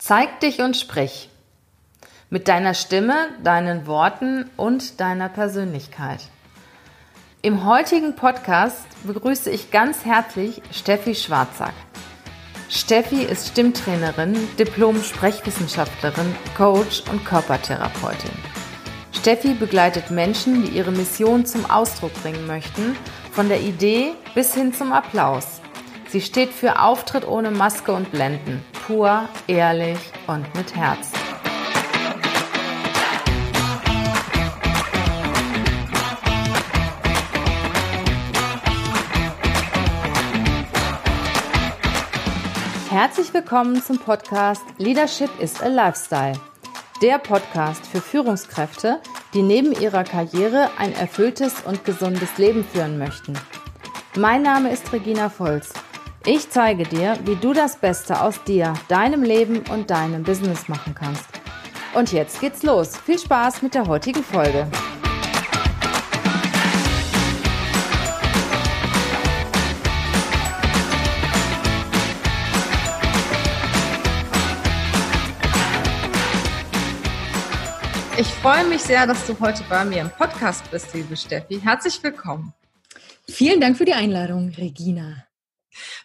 Zeig 0.00 0.40
dich 0.40 0.62
und 0.62 0.78
sprich. 0.78 1.28
Mit 2.30 2.48
deiner 2.48 2.72
Stimme, 2.72 3.28
deinen 3.44 3.86
Worten 3.86 4.48
und 4.56 4.98
deiner 4.98 5.28
Persönlichkeit. 5.28 6.20
Im 7.42 7.66
heutigen 7.66 8.16
Podcast 8.16 8.86
begrüße 9.04 9.50
ich 9.50 9.70
ganz 9.70 10.06
herzlich 10.06 10.62
Steffi 10.72 11.14
Schwarzack. 11.14 11.74
Steffi 12.70 13.24
ist 13.24 13.48
Stimmtrainerin, 13.48 14.38
Diplom-Sprechwissenschaftlerin, 14.58 16.34
Coach 16.56 17.02
und 17.10 17.26
Körpertherapeutin. 17.26 18.32
Steffi 19.12 19.52
begleitet 19.52 20.10
Menschen, 20.10 20.64
die 20.64 20.78
ihre 20.78 20.92
Mission 20.92 21.44
zum 21.44 21.70
Ausdruck 21.70 22.14
bringen 22.22 22.46
möchten, 22.46 22.96
von 23.32 23.50
der 23.50 23.60
Idee 23.60 24.12
bis 24.34 24.54
hin 24.54 24.72
zum 24.72 24.92
Applaus. 24.92 25.60
Sie 26.08 26.22
steht 26.22 26.54
für 26.54 26.80
Auftritt 26.80 27.28
ohne 27.28 27.50
Maske 27.50 27.92
und 27.92 28.10
Blenden, 28.10 28.64
pur, 28.86 29.28
ehrlich 29.46 29.98
und 30.26 30.42
mit 30.54 30.74
Herz. 30.74 31.12
Herzlich 42.90 43.32
willkommen 43.32 43.82
zum 43.82 43.98
Podcast 43.98 44.62
Leadership 44.78 45.30
is 45.40 45.60
a 45.62 45.68
Lifestyle. 45.68 46.32
Der 47.02 47.18
Podcast 47.18 47.86
für 47.86 48.00
Führungskräfte, 48.00 49.00
die 49.32 49.42
neben 49.42 49.72
ihrer 49.72 50.04
Karriere 50.04 50.70
ein 50.76 50.92
erfülltes 50.94 51.62
und 51.64 51.84
gesundes 51.84 52.36
Leben 52.36 52.64
führen 52.64 52.98
möchten. 52.98 53.34
Mein 54.16 54.42
Name 54.42 54.70
ist 54.70 54.92
Regina 54.92 55.28
Volz 55.30 55.72
ich 56.26 56.50
zeige 56.50 56.84
dir, 56.84 57.18
wie 57.24 57.36
du 57.36 57.52
das 57.52 57.76
Beste 57.76 58.20
aus 58.20 58.42
dir, 58.44 58.74
deinem 58.88 59.22
Leben 59.22 59.60
und 59.70 59.90
deinem 59.90 60.22
Business 60.22 60.68
machen 60.68 60.94
kannst. 60.94 61.26
Und 61.94 62.12
jetzt 62.12 62.40
geht's 62.40 62.62
los. 62.62 62.96
Viel 62.98 63.18
Spaß 63.18 63.62
mit 63.62 63.74
der 63.74 63.86
heutigen 63.86 64.22
Folge. 64.22 64.66
Ich 78.18 78.26
freue 78.26 78.66
mich 78.66 78.82
sehr, 78.82 79.06
dass 79.06 79.26
du 79.26 79.38
heute 79.40 79.64
bei 79.70 79.82
mir 79.86 80.02
im 80.02 80.10
Podcast 80.10 80.70
bist, 80.70 80.92
liebe 80.92 81.16
Steffi. 81.16 81.58
Herzlich 81.60 82.02
willkommen. 82.02 82.52
Vielen 83.26 83.60
Dank 83.60 83.78
für 83.78 83.86
die 83.86 83.94
Einladung, 83.94 84.50
Regina. 84.50 85.24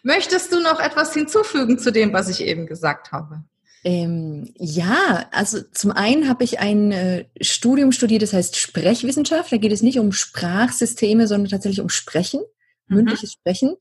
Möchtest 0.02 0.52
du 0.52 0.60
noch 0.60 0.80
etwas 0.80 1.12
hinzufügen 1.12 1.78
zu 1.78 1.90
dem, 1.90 2.12
was 2.12 2.28
ich 2.28 2.42
eben 2.42 2.66
gesagt 2.66 3.12
habe? 3.12 3.44
Ähm, 3.84 4.52
ja, 4.56 5.28
also 5.30 5.60
zum 5.72 5.92
einen 5.92 6.28
habe 6.28 6.42
ich 6.42 6.58
ein 6.58 6.90
äh, 6.90 7.26
Studium 7.40 7.92
studiert, 7.92 8.22
das 8.22 8.32
heißt 8.32 8.56
Sprechwissenschaft. 8.56 9.52
Da 9.52 9.58
geht 9.58 9.70
es 9.70 9.82
nicht 9.82 10.00
um 10.00 10.10
Sprachsysteme, 10.10 11.28
sondern 11.28 11.50
tatsächlich 11.50 11.80
um 11.80 11.88
Sprechen, 11.88 12.40
mhm. 12.88 12.96
mündliches 12.96 13.32
Sprechen. 13.32 13.76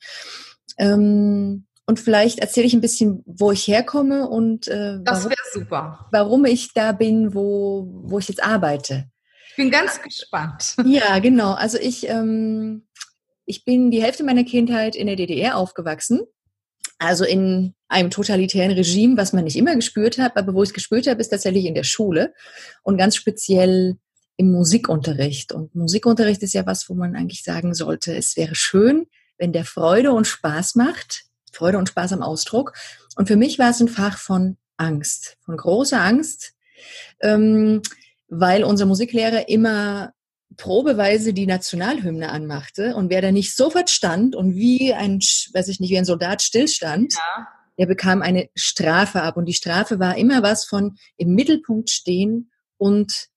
Ähm, 0.78 1.66
und 1.88 2.00
vielleicht 2.00 2.40
erzähle 2.40 2.68
ich 2.68 2.74
ein 2.74 2.82
bisschen, 2.82 3.24
wo 3.26 3.52
ich 3.52 3.68
herkomme 3.68 4.28
und 4.28 4.68
äh, 4.68 5.00
das 5.02 5.26
wäre 5.26 5.36
super. 5.54 6.08
Warum 6.12 6.46
ich 6.46 6.74
da 6.74 6.92
bin, 6.92 7.34
wo, 7.34 7.88
wo 8.04 8.20
ich 8.20 8.28
jetzt 8.28 8.44
arbeite. 8.44 9.10
Ich 9.50 9.56
bin 9.56 9.72
ganz 9.72 10.02
gespannt. 10.02 10.76
Ja, 10.86 11.20
genau. 11.20 11.54
Also 11.54 11.78
ich 11.78 12.10
ähm, 12.10 12.86
ich 13.46 13.66
bin 13.66 13.92
die 13.92 14.02
Hälfte 14.02 14.24
meiner 14.24 14.44
Kindheit 14.44 14.96
in 14.96 15.08
der 15.08 15.16
DDR 15.16 15.58
aufgewachsen. 15.58 16.22
Also 16.98 17.26
in 17.26 17.74
einem 17.88 18.10
totalitären 18.10 18.72
Regime, 18.72 19.18
was 19.18 19.34
man 19.34 19.44
nicht 19.44 19.58
immer 19.58 19.76
gespürt 19.76 20.18
hat, 20.18 20.38
aber 20.38 20.54
wo 20.54 20.64
ich 20.64 20.70
es 20.70 20.74
gespürt 20.74 21.08
habe, 21.08 21.20
ist 21.20 21.30
tatsächlich 21.30 21.66
in 21.66 21.76
der 21.76 21.84
Schule 21.84 22.34
und 22.84 22.98
ganz 22.98 23.16
speziell 23.16 23.98
im 24.38 24.52
Musikunterricht. 24.52 25.52
Und 25.52 25.76
Musikunterricht 25.76 26.42
ist 26.44 26.54
ja 26.54 26.66
was, 26.66 26.90
wo 26.90 26.94
man 26.94 27.16
eigentlich 27.16 27.44
sagen 27.44 27.74
sollte, 27.74 28.16
es 28.16 28.38
wäre 28.38 28.56
schön, 28.56 29.08
wenn 29.38 29.54
der 29.54 29.66
Freude 29.66 30.14
und 30.14 30.26
Spaß 30.26 30.76
macht, 30.76 31.26
Freude 31.52 31.78
und 31.78 31.90
Spaß 31.90 32.14
am 32.14 32.22
Ausdruck. 32.22 32.74
Und 33.18 33.28
für 33.28 33.36
mich 33.36 33.60
war 33.60 33.72
es 33.72 33.80
ein 33.80 33.88
Fach 33.88 34.18
von 34.18 34.58
Angst, 34.78 35.38
von 35.42 35.58
großer 35.58 36.02
Angst, 36.02 36.54
ähm, 37.22 37.82
weil 38.28 38.64
unser 38.64 38.86
Musiklehrer 38.86 39.48
immer 39.50 40.14
probeweise 40.58 41.34
die 41.34 41.48
Nationalhymne 41.48 42.30
anmachte 42.30 42.96
und 42.96 43.10
wer 43.10 43.22
da 43.22 43.32
nicht 43.32 43.56
sofort 43.56 43.90
stand 43.90 44.36
und 44.36 44.56
wie 44.56 44.94
ein, 44.94 45.20
weiß 45.20 45.68
ich 45.68 45.80
nicht, 45.80 45.90
wie 45.90 45.98
ein 45.98 46.06
Soldat 46.06 46.42
stillstand, 46.42 47.14
ja. 47.14 47.48
der 47.78 47.86
bekam 47.88 48.22
eine 48.22 48.50
Strafe 48.56 49.22
ab. 49.22 49.38
Und 49.38 49.46
die 49.46 49.54
Strafe 49.54 50.00
war 50.00 50.18
immer 50.18 50.44
was 50.44 50.66
von 50.66 50.98
im 51.18 51.36
Mittelpunkt 51.36 51.90
stehen 51.90 52.52
und 52.78 53.28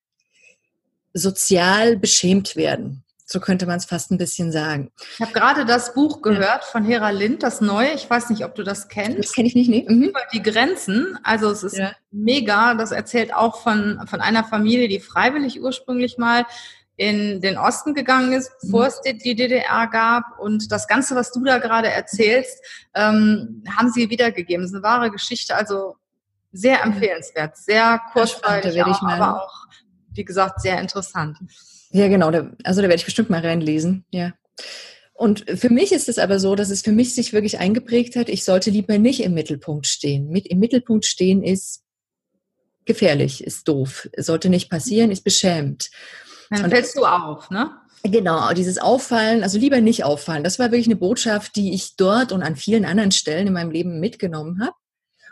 sozial 1.13 1.97
beschämt 1.97 2.57
werden. 2.57 3.05
So 3.31 3.41
könnte 3.41 3.67
man 3.67 3.77
es 3.77 3.85
fast 3.85 4.11
ein 4.11 4.17
bisschen 4.17 4.53
sagen. 4.53 4.91
Ich 5.13 5.21
habe 5.21 5.33
gerade 5.33 5.67
das 5.67 5.93
Buch 5.93 6.23
gehört 6.23 6.65
von 6.65 6.83
Hera 6.83 7.11
Lind, 7.11 7.43
das 7.43 7.61
neue. 7.61 7.93
Ich 7.93 8.09
weiß 8.09 8.31
nicht, 8.31 8.43
ob 8.43 8.55
du 8.55 8.63
das 8.63 8.89
kennst. 8.89 9.19
Das 9.19 9.33
kenne 9.35 9.49
ich 9.49 9.55
nicht, 9.55 9.69
nee. 9.69 9.85
Mhm. 9.87 10.05
Über 10.05 10.23
die 10.33 10.43
Grenzen. 10.43 11.19
Also 11.25 11.51
es 11.51 11.63
ist 11.63 11.77
ja. 11.77 11.93
mega. 12.11 12.73
Das 12.73 12.91
erzählt 12.91 13.35
auch 13.35 13.61
von, 13.61 14.01
von 14.07 14.23
einer 14.23 14.45
Familie, 14.45 14.89
die 14.89 14.99
freiwillig 14.99 15.61
ursprünglich 15.61 16.17
mal 16.17 16.47
in 16.99 17.41
den 17.41 17.57
Osten 17.57 17.95
gegangen 17.95 18.33
ist, 18.33 18.51
bevor 18.61 18.83
mhm. 18.83 18.89
es 18.89 19.01
die 19.23 19.37
DDR 19.37 19.87
gab. 19.87 20.25
Und 20.41 20.71
das 20.73 20.89
Ganze, 20.89 21.15
was 21.15 21.31
du 21.31 21.43
da 21.45 21.59
gerade 21.59 21.89
erzählst, 21.89 22.61
ähm, 22.95 23.63
haben 23.77 23.91
sie 23.91 24.11
wiedergegeben. 24.11 24.65
Es 24.65 24.73
ist 24.73 24.75
eine 24.75 24.83
wahre 24.83 25.11
Geschichte, 25.13 25.55
also 25.55 25.95
sehr 26.51 26.83
empfehlenswert, 26.83 27.57
sehr 27.57 28.01
kurzweilig, 28.13 28.83
auch, 28.83 29.03
aber 29.03 29.45
auch, 29.45 29.67
wie 30.11 30.25
gesagt, 30.25 30.61
sehr 30.61 30.81
interessant. 30.81 31.39
Ja, 31.91 32.09
genau. 32.09 32.33
Da, 32.33 32.51
also 32.65 32.83
da 32.83 32.89
werde 32.89 32.97
ich 32.97 33.05
bestimmt 33.05 33.31
mal 33.31 33.47
reinlesen. 33.47 34.05
Ja. 34.11 34.33
Und 35.15 35.45
für 35.55 35.71
mich 35.71 35.93
ist 35.93 36.09
es 36.09 36.19
aber 36.19 36.41
so, 36.41 36.57
dass 36.57 36.71
es 36.71 36.83
für 36.83 36.93
mich 36.93 37.15
sich 37.15 37.33
wirklich 37.33 37.61
eingeprägt 37.61 38.17
hat, 38.17 38.29
ich 38.29 38.45
sollte 38.45 38.71
lieber 38.71 38.99
nicht 38.99 39.23
im 39.23 39.35
Mittelpunkt 39.35 39.87
stehen. 39.87 40.31
Mit 40.31 40.49
im 40.49 40.59
Mittelpunkt 40.59 41.05
stehen 41.05 41.45
ist 41.45 41.85
gefährlich, 42.87 43.45
ist 43.45 43.69
doof, 43.69 44.09
sollte 44.17 44.49
nicht 44.49 44.69
passieren, 44.69 45.13
ist 45.13 45.23
beschämt. 45.23 45.91
Dann 46.51 46.65
und 46.65 46.71
fällst 46.71 46.97
du 46.97 47.05
auf, 47.05 47.51
ne? 47.51 47.71
Genau, 48.05 48.53
dieses 48.53 48.79
Auffallen, 48.79 49.43
also 49.43 49.59
lieber 49.59 49.81
nicht 49.81 50.05
auffallen. 50.05 50.45
Das 50.45 50.59
war 50.59 50.71
wirklich 50.71 50.87
eine 50.87 50.97
Botschaft, 50.97 51.57
die 51.57 51.75
ich 51.75 51.97
dort 51.97 52.33
und 52.33 52.43
an 52.43 52.57
vielen 52.57 52.85
anderen 52.85 53.11
Stellen 53.11 53.49
in 53.49 53.53
meinem 53.53 53.71
Leben 53.71 53.99
mitgenommen 53.99 54.61
habe. 54.63 54.75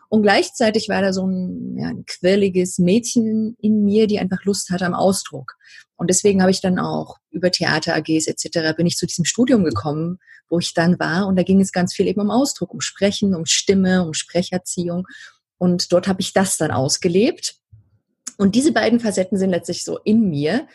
Und 0.09 0.23
gleichzeitig 0.23 0.89
war 0.89 1.03
da 1.03 1.13
so 1.13 1.27
ein, 1.27 1.77
ja, 1.79 1.89
ein 1.89 2.05
quirliges 2.07 2.79
Mädchen 2.79 3.57
in 3.61 3.85
mir, 3.85 4.07
die 4.07 4.19
einfach 4.19 4.45
Lust 4.45 4.71
hatte 4.71 4.87
am 4.87 4.95
Ausdruck. 4.95 5.55
Und 5.97 6.11
deswegen 6.11 6.43
habe 6.43 6.51
ich 6.51 6.61
dann 6.61 6.79
auch 6.79 7.17
über 7.31 7.51
Theater 7.51 7.95
AGs 7.95 8.27
etc. 8.27 8.77
bin 8.77 8.87
ich 8.87 8.97
zu 8.97 9.07
diesem 9.07 9.25
Studium 9.25 9.65
gekommen, 9.65 10.19
wo 10.49 10.59
ich 10.59 10.75
dann 10.75 10.99
war. 10.99 11.27
Und 11.27 11.37
da 11.37 11.43
ging 11.43 11.61
es 11.61 11.73
ganz 11.73 11.95
viel 11.95 12.07
eben 12.07 12.21
um 12.21 12.31
Ausdruck, 12.31 12.73
um 12.73 12.81
Sprechen, 12.81 13.35
um 13.35 13.47
Stimme, 13.47 14.05
um 14.05 14.13
Sprecherziehung. 14.13 15.07
Und 15.59 15.93
dort 15.93 16.07
habe 16.07 16.21
ich 16.21 16.33
das 16.33 16.57
dann 16.57 16.71
ausgelebt. 16.71 17.57
Und 18.37 18.55
diese 18.55 18.73
beiden 18.73 19.01
Facetten 19.01 19.39
sind 19.39 19.51
letztlich 19.51 19.85
so 19.85 19.99
in 19.99 20.29
mir 20.29 20.69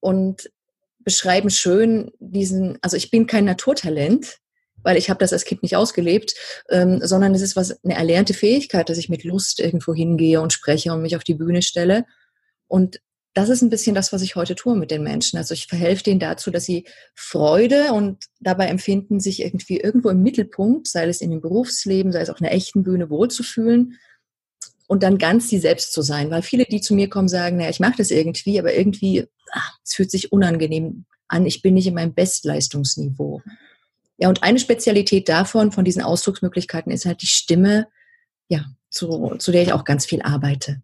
und 0.00 0.50
beschreiben 0.98 1.50
schön 1.50 2.10
diesen, 2.18 2.78
also 2.82 2.96
ich 2.96 3.10
bin 3.10 3.26
kein 3.26 3.44
Naturtalent, 3.44 4.38
weil 4.82 4.96
ich 4.96 5.10
habe 5.10 5.18
das 5.18 5.32
als 5.32 5.44
Kind 5.44 5.62
nicht 5.62 5.76
ausgelebt, 5.76 6.34
ähm, 6.70 7.00
sondern 7.02 7.34
es 7.34 7.42
ist 7.42 7.56
was 7.56 7.82
eine 7.84 7.94
erlernte 7.94 8.34
Fähigkeit, 8.34 8.88
dass 8.88 8.98
ich 8.98 9.08
mit 9.08 9.24
Lust 9.24 9.60
irgendwo 9.60 9.94
hingehe 9.94 10.40
und 10.40 10.52
spreche 10.52 10.92
und 10.92 11.02
mich 11.02 11.16
auf 11.16 11.24
die 11.24 11.34
Bühne 11.34 11.62
stelle. 11.62 12.04
Und 12.66 13.00
das 13.34 13.48
ist 13.48 13.62
ein 13.62 13.70
bisschen 13.70 13.94
das, 13.94 14.12
was 14.12 14.22
ich 14.22 14.36
heute 14.36 14.54
tue 14.54 14.76
mit 14.76 14.90
den 14.90 15.02
Menschen. 15.02 15.36
Also 15.36 15.54
ich 15.54 15.66
verhelfe 15.66 16.02
denen 16.02 16.20
dazu, 16.20 16.50
dass 16.50 16.64
sie 16.64 16.86
Freude 17.14 17.92
und 17.92 18.24
dabei 18.40 18.66
empfinden, 18.66 19.20
sich 19.20 19.42
irgendwie 19.42 19.78
irgendwo 19.78 20.10
im 20.10 20.22
Mittelpunkt, 20.22 20.88
sei 20.88 21.06
es 21.06 21.20
in 21.20 21.30
dem 21.30 21.40
Berufsleben, 21.40 22.12
sei 22.12 22.20
es 22.20 22.30
auf 22.30 22.40
einer 22.40 22.52
echten 22.52 22.82
Bühne 22.82 23.10
wohlzufühlen 23.10 23.98
und 24.88 25.04
dann 25.04 25.18
ganz 25.18 25.48
sie 25.48 25.58
selbst 25.58 25.92
zu 25.92 26.02
sein. 26.02 26.30
Weil 26.30 26.42
viele, 26.42 26.64
die 26.64 26.80
zu 26.80 26.94
mir 26.94 27.08
kommen, 27.08 27.28
sagen, 27.28 27.58
naja, 27.58 27.70
ich 27.70 27.78
mache 27.78 27.98
das 27.98 28.10
irgendwie, 28.10 28.58
aber 28.58 28.74
irgendwie, 28.74 29.26
ach, 29.52 29.78
es 29.84 29.94
fühlt 29.94 30.10
sich 30.10 30.32
unangenehm 30.32 31.04
an, 31.28 31.46
ich 31.46 31.62
bin 31.62 31.74
nicht 31.74 31.86
in 31.86 31.94
meinem 31.94 32.14
Bestleistungsniveau. 32.14 33.42
Ja, 34.16 34.28
und 34.28 34.42
eine 34.42 34.58
Spezialität 34.58 35.28
davon, 35.28 35.70
von 35.70 35.84
diesen 35.84 36.02
Ausdrucksmöglichkeiten, 36.02 36.90
ist 36.90 37.04
halt 37.04 37.22
die 37.22 37.26
Stimme, 37.26 37.86
ja, 38.48 38.64
zu, 38.90 39.36
zu 39.38 39.52
der 39.52 39.62
ich 39.62 39.72
auch 39.72 39.84
ganz 39.84 40.06
viel 40.06 40.22
arbeite. 40.22 40.82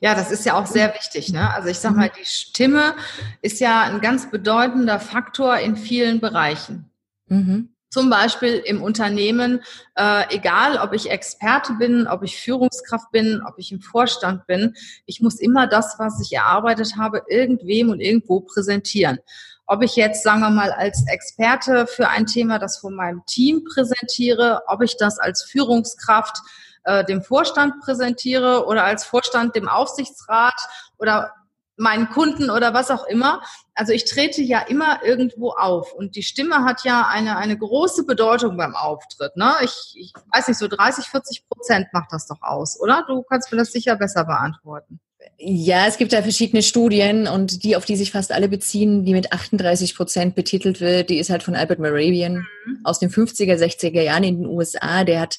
Ja, 0.00 0.14
das 0.14 0.32
ist 0.32 0.46
ja 0.46 0.54
auch 0.60 0.66
sehr 0.66 0.94
wichtig. 0.94 1.32
Ne? 1.32 1.52
Also 1.54 1.68
ich 1.68 1.78
sage 1.78 1.94
mal, 1.94 2.10
die 2.10 2.24
Stimme 2.24 2.96
ist 3.42 3.60
ja 3.60 3.82
ein 3.82 4.00
ganz 4.00 4.30
bedeutender 4.30 4.98
Faktor 4.98 5.58
in 5.58 5.76
vielen 5.76 6.18
Bereichen. 6.18 6.90
Mhm. 7.28 7.71
Zum 7.92 8.08
Beispiel 8.08 8.54
im 8.64 8.82
Unternehmen, 8.82 9.62
äh, 9.96 10.24
egal 10.34 10.78
ob 10.78 10.94
ich 10.94 11.10
Experte 11.10 11.74
bin, 11.74 12.06
ob 12.06 12.22
ich 12.22 12.40
Führungskraft 12.40 13.10
bin, 13.10 13.42
ob 13.46 13.58
ich 13.58 13.70
im 13.70 13.82
Vorstand 13.82 14.46
bin, 14.46 14.74
ich 15.04 15.20
muss 15.20 15.38
immer 15.38 15.66
das, 15.66 15.96
was 15.98 16.18
ich 16.22 16.32
erarbeitet 16.32 16.96
habe, 16.96 17.20
irgendwem 17.28 17.90
und 17.90 18.00
irgendwo 18.00 18.40
präsentieren. 18.40 19.18
Ob 19.66 19.82
ich 19.82 19.94
jetzt, 19.94 20.22
sagen 20.22 20.40
wir 20.40 20.48
mal, 20.48 20.72
als 20.72 21.06
Experte 21.06 21.86
für 21.86 22.08
ein 22.08 22.24
Thema 22.24 22.58
das 22.58 22.78
von 22.78 22.94
meinem 22.94 23.26
Team 23.26 23.62
präsentiere, 23.62 24.62
ob 24.68 24.80
ich 24.80 24.96
das 24.96 25.18
als 25.18 25.42
Führungskraft 25.42 26.38
äh, 26.84 27.04
dem 27.04 27.20
Vorstand 27.20 27.78
präsentiere 27.80 28.64
oder 28.66 28.84
als 28.84 29.04
Vorstand 29.04 29.54
dem 29.54 29.68
Aufsichtsrat 29.68 30.56
oder 30.96 31.34
meinen 31.76 32.08
Kunden 32.10 32.50
oder 32.50 32.74
was 32.74 32.90
auch 32.90 33.06
immer. 33.06 33.42
Also 33.74 33.92
ich 33.92 34.04
trete 34.04 34.42
ja 34.42 34.60
immer 34.60 35.02
irgendwo 35.04 35.50
auf 35.50 35.92
und 35.92 36.16
die 36.16 36.22
Stimme 36.22 36.64
hat 36.64 36.84
ja 36.84 37.06
eine, 37.08 37.36
eine 37.36 37.56
große 37.56 38.04
Bedeutung 38.04 38.56
beim 38.56 38.74
Auftritt. 38.74 39.36
Ne? 39.36 39.52
Ich, 39.62 39.94
ich 39.96 40.12
weiß 40.32 40.48
nicht, 40.48 40.58
so 40.58 40.68
30, 40.68 41.06
40 41.06 41.48
Prozent 41.48 41.86
macht 41.92 42.12
das 42.12 42.26
doch 42.26 42.42
aus, 42.42 42.78
oder? 42.80 43.04
Du 43.06 43.22
kannst 43.22 43.50
mir 43.50 43.58
das 43.58 43.72
sicher 43.72 43.96
besser 43.96 44.24
beantworten. 44.24 45.00
Ja, 45.38 45.86
es 45.86 45.98
gibt 45.98 46.12
da 46.12 46.22
verschiedene 46.22 46.62
Studien 46.62 47.26
und 47.26 47.64
die, 47.64 47.76
auf 47.76 47.84
die 47.84 47.96
sich 47.96 48.12
fast 48.12 48.32
alle 48.32 48.48
beziehen, 48.48 49.04
die 49.04 49.12
mit 49.12 49.32
38 49.32 49.96
Prozent 49.96 50.34
betitelt 50.34 50.80
wird, 50.80 51.10
die 51.10 51.18
ist 51.18 51.30
halt 51.30 51.42
von 51.42 51.56
Albert 51.56 51.78
Moravian 51.78 52.46
mhm. 52.66 52.80
aus 52.84 52.98
den 52.98 53.10
50er, 53.10 53.56
60er 53.56 54.02
Jahren 54.02 54.24
in 54.24 54.42
den 54.42 54.46
USA. 54.46 55.04
Der 55.04 55.20
hat 55.20 55.38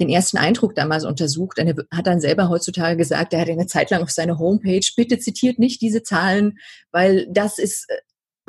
den 0.00 0.08
ersten 0.08 0.38
Eindruck 0.38 0.74
damals 0.74 1.04
untersucht. 1.04 1.58
Und 1.58 1.66
er 1.66 1.74
hat 1.96 2.06
dann 2.06 2.20
selber 2.20 2.48
heutzutage 2.48 2.96
gesagt, 2.96 3.32
er 3.32 3.40
hat 3.40 3.48
eine 3.48 3.66
Zeit 3.66 3.90
lang 3.90 4.02
auf 4.02 4.10
seiner 4.10 4.38
Homepage, 4.38 4.86
bitte 4.96 5.18
zitiert 5.18 5.58
nicht 5.58 5.80
diese 5.80 6.02
Zahlen, 6.02 6.58
weil 6.92 7.26
das 7.30 7.58
ist 7.58 7.88
äh, 7.88 7.96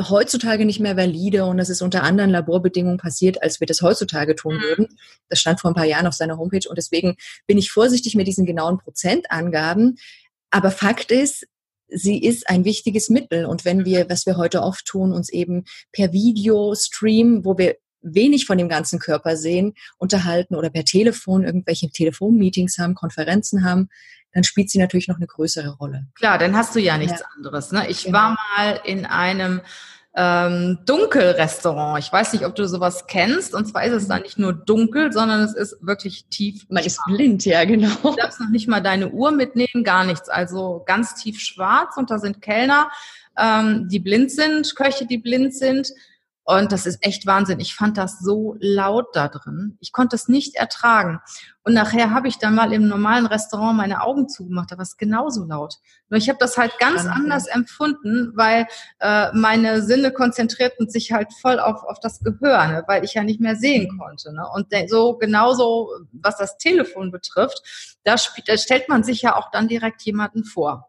heutzutage 0.09 0.65
nicht 0.65 0.79
mehr 0.79 0.95
valide 0.95 1.45
und 1.45 1.57
das 1.57 1.69
ist 1.69 1.81
unter 1.81 2.03
anderen 2.03 2.31
Laborbedingungen 2.31 2.99
passiert, 2.99 3.41
als 3.43 3.59
wir 3.59 3.67
das 3.67 3.81
heutzutage 3.81 4.35
tun 4.35 4.55
mhm. 4.55 4.61
würden. 4.61 4.87
Das 5.27 5.39
stand 5.39 5.59
vor 5.59 5.71
ein 5.71 5.75
paar 5.75 5.85
Jahren 5.85 6.07
auf 6.07 6.13
seiner 6.13 6.37
Homepage 6.37 6.69
und 6.69 6.77
deswegen 6.77 7.17
bin 7.47 7.57
ich 7.57 7.71
vorsichtig 7.71 8.15
mit 8.15 8.27
diesen 8.27 8.45
genauen 8.45 8.77
Prozentangaben. 8.77 9.97
Aber 10.51 10.71
Fakt 10.71 11.11
ist, 11.11 11.47
sie 11.87 12.21
ist 12.23 12.49
ein 12.49 12.65
wichtiges 12.65 13.09
Mittel. 13.09 13.45
Und 13.45 13.65
wenn 13.65 13.85
wir, 13.85 14.09
was 14.09 14.25
wir 14.25 14.37
heute 14.37 14.61
oft 14.61 14.85
tun, 14.85 15.11
uns 15.11 15.29
eben 15.29 15.65
per 15.91 16.11
Video 16.13 16.73
streamen, 16.75 17.43
wo 17.45 17.57
wir 17.57 17.77
wenig 18.01 18.45
von 18.45 18.57
dem 18.57 18.69
ganzen 18.69 18.99
Körper 18.99 19.35
sehen, 19.35 19.73
unterhalten 19.97 20.55
oder 20.55 20.69
per 20.69 20.85
Telefon 20.85 21.43
irgendwelche 21.43 21.89
Telefonmeetings 21.89 22.77
haben, 22.77 22.95
Konferenzen 22.95 23.63
haben, 23.63 23.89
dann 24.33 24.43
spielt 24.43 24.69
sie 24.69 24.79
natürlich 24.79 25.07
noch 25.07 25.17
eine 25.17 25.27
größere 25.27 25.77
Rolle. 25.77 26.07
Klar, 26.15 26.37
dann 26.37 26.55
hast 26.55 26.75
du 26.75 26.79
ja 26.79 26.97
nichts 26.97 27.19
ja. 27.19 27.25
anderes. 27.35 27.71
Ne? 27.71 27.89
Ich 27.89 28.05
genau. 28.05 28.17
war 28.17 28.37
mal 28.55 28.79
in 28.85 29.05
einem 29.05 29.61
ähm, 30.15 30.79
Dunkelrestaurant. 30.85 32.03
Ich 32.03 32.11
weiß 32.11 32.33
nicht, 32.33 32.45
ob 32.45 32.55
du 32.55 32.67
sowas 32.67 33.07
kennst. 33.07 33.53
Und 33.53 33.67
zwar 33.67 33.85
ist 33.85 33.93
es 33.93 34.07
da 34.07 34.19
nicht 34.19 34.37
nur 34.37 34.53
dunkel, 34.53 35.11
sondern 35.11 35.41
es 35.41 35.55
ist 35.55 35.77
wirklich 35.81 36.25
tief. 36.29 36.65
Man 36.69 36.83
ist 36.83 36.99
blind, 37.05 37.45
ja, 37.45 37.63
genau. 37.65 37.95
Du 38.03 38.15
darfst 38.15 38.39
noch 38.39 38.49
nicht 38.49 38.67
mal 38.67 38.81
deine 38.81 39.09
Uhr 39.09 39.31
mitnehmen, 39.31 39.83
gar 39.83 40.03
nichts. 40.05 40.29
Also 40.29 40.83
ganz 40.85 41.15
tief 41.15 41.39
schwarz 41.39 41.95
und 41.97 42.11
da 42.11 42.19
sind 42.19 42.41
Kellner, 42.41 42.91
ähm, 43.37 43.87
die 43.89 43.99
blind 43.99 44.31
sind, 44.31 44.75
Köche, 44.75 45.05
die 45.05 45.17
blind 45.17 45.55
sind. 45.55 45.89
Und 46.49 46.71
das 46.71 46.87
ist 46.87 47.05
echt 47.05 47.27
Wahnsinn. 47.27 47.59
Ich 47.59 47.75
fand 47.75 47.95
das 47.99 48.17
so 48.17 48.55
laut 48.59 49.15
da 49.15 49.27
drin. 49.27 49.77
Ich 49.81 49.91
konnte 49.91 50.15
es 50.15 50.27
nicht 50.27 50.55
ertragen. 50.55 51.19
Und 51.61 51.75
nachher 51.75 52.09
habe 52.09 52.27
ich 52.27 52.39
dann 52.39 52.55
mal 52.55 52.73
im 52.73 52.87
normalen 52.87 53.27
Restaurant 53.27 53.77
meine 53.77 54.01
Augen 54.01 54.27
zugemacht. 54.27 54.71
Da 54.71 54.77
war 54.77 54.81
es 54.81 54.97
genauso 54.97 55.45
laut. 55.45 55.75
Nur 56.09 56.17
ich 56.17 56.27
habe 56.27 56.39
das 56.39 56.57
halt 56.57 56.79
ganz 56.79 57.01
Spannend. 57.01 57.17
anders 57.17 57.45
empfunden, 57.45 58.31
weil 58.33 58.65
äh, 58.97 59.31
meine 59.33 59.83
Sinne 59.83 60.11
konzentrierten 60.11 60.89
sich 60.89 61.11
halt 61.11 61.31
voll 61.39 61.59
auf, 61.59 61.83
auf 61.83 61.99
das 61.99 62.21
Gehör, 62.21 62.65
ne? 62.65 62.83
weil 62.87 63.03
ich 63.03 63.13
ja 63.13 63.23
nicht 63.23 63.39
mehr 63.39 63.55
sehen 63.55 63.87
mhm. 63.93 63.99
konnte. 63.99 64.33
Ne? 64.33 64.43
Und 64.51 64.73
so 64.87 65.17
genauso, 65.17 65.91
was 66.13 66.37
das 66.37 66.57
Telefon 66.57 67.11
betrifft, 67.11 67.61
da, 68.05 68.15
da 68.47 68.57
stellt 68.57 68.89
man 68.89 69.03
sich 69.03 69.21
ja 69.21 69.35
auch 69.35 69.51
dann 69.51 69.67
direkt 69.67 70.01
jemanden 70.01 70.43
vor. 70.43 70.87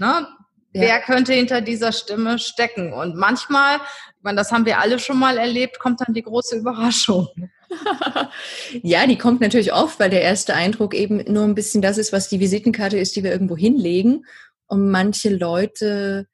Ne? 0.00 0.26
Ja. 0.74 0.82
Wer 0.82 1.00
könnte 1.00 1.34
hinter 1.34 1.60
dieser 1.60 1.92
Stimme 1.92 2.38
stecken? 2.38 2.92
Und 2.92 3.14
manchmal, 3.14 3.76
ich 3.76 4.22
meine, 4.22 4.38
das 4.38 4.52
haben 4.52 4.64
wir 4.64 4.78
alle 4.78 4.98
schon 4.98 5.18
mal 5.18 5.36
erlebt, 5.36 5.78
kommt 5.78 6.00
dann 6.00 6.14
die 6.14 6.22
große 6.22 6.56
Überraschung. 6.56 7.28
ja, 8.82 9.06
die 9.06 9.18
kommt 9.18 9.40
natürlich 9.40 9.72
oft, 9.72 10.00
weil 10.00 10.10
der 10.10 10.22
erste 10.22 10.54
Eindruck 10.54 10.94
eben 10.94 11.24
nur 11.30 11.44
ein 11.44 11.54
bisschen 11.54 11.82
das 11.82 11.98
ist, 11.98 12.12
was 12.12 12.28
die 12.28 12.40
Visitenkarte 12.40 12.98
ist, 12.98 13.16
die 13.16 13.22
wir 13.22 13.32
irgendwo 13.32 13.56
hinlegen. 13.56 14.24
Und 14.66 14.90
manche 14.90 15.28
Leute 15.28 16.26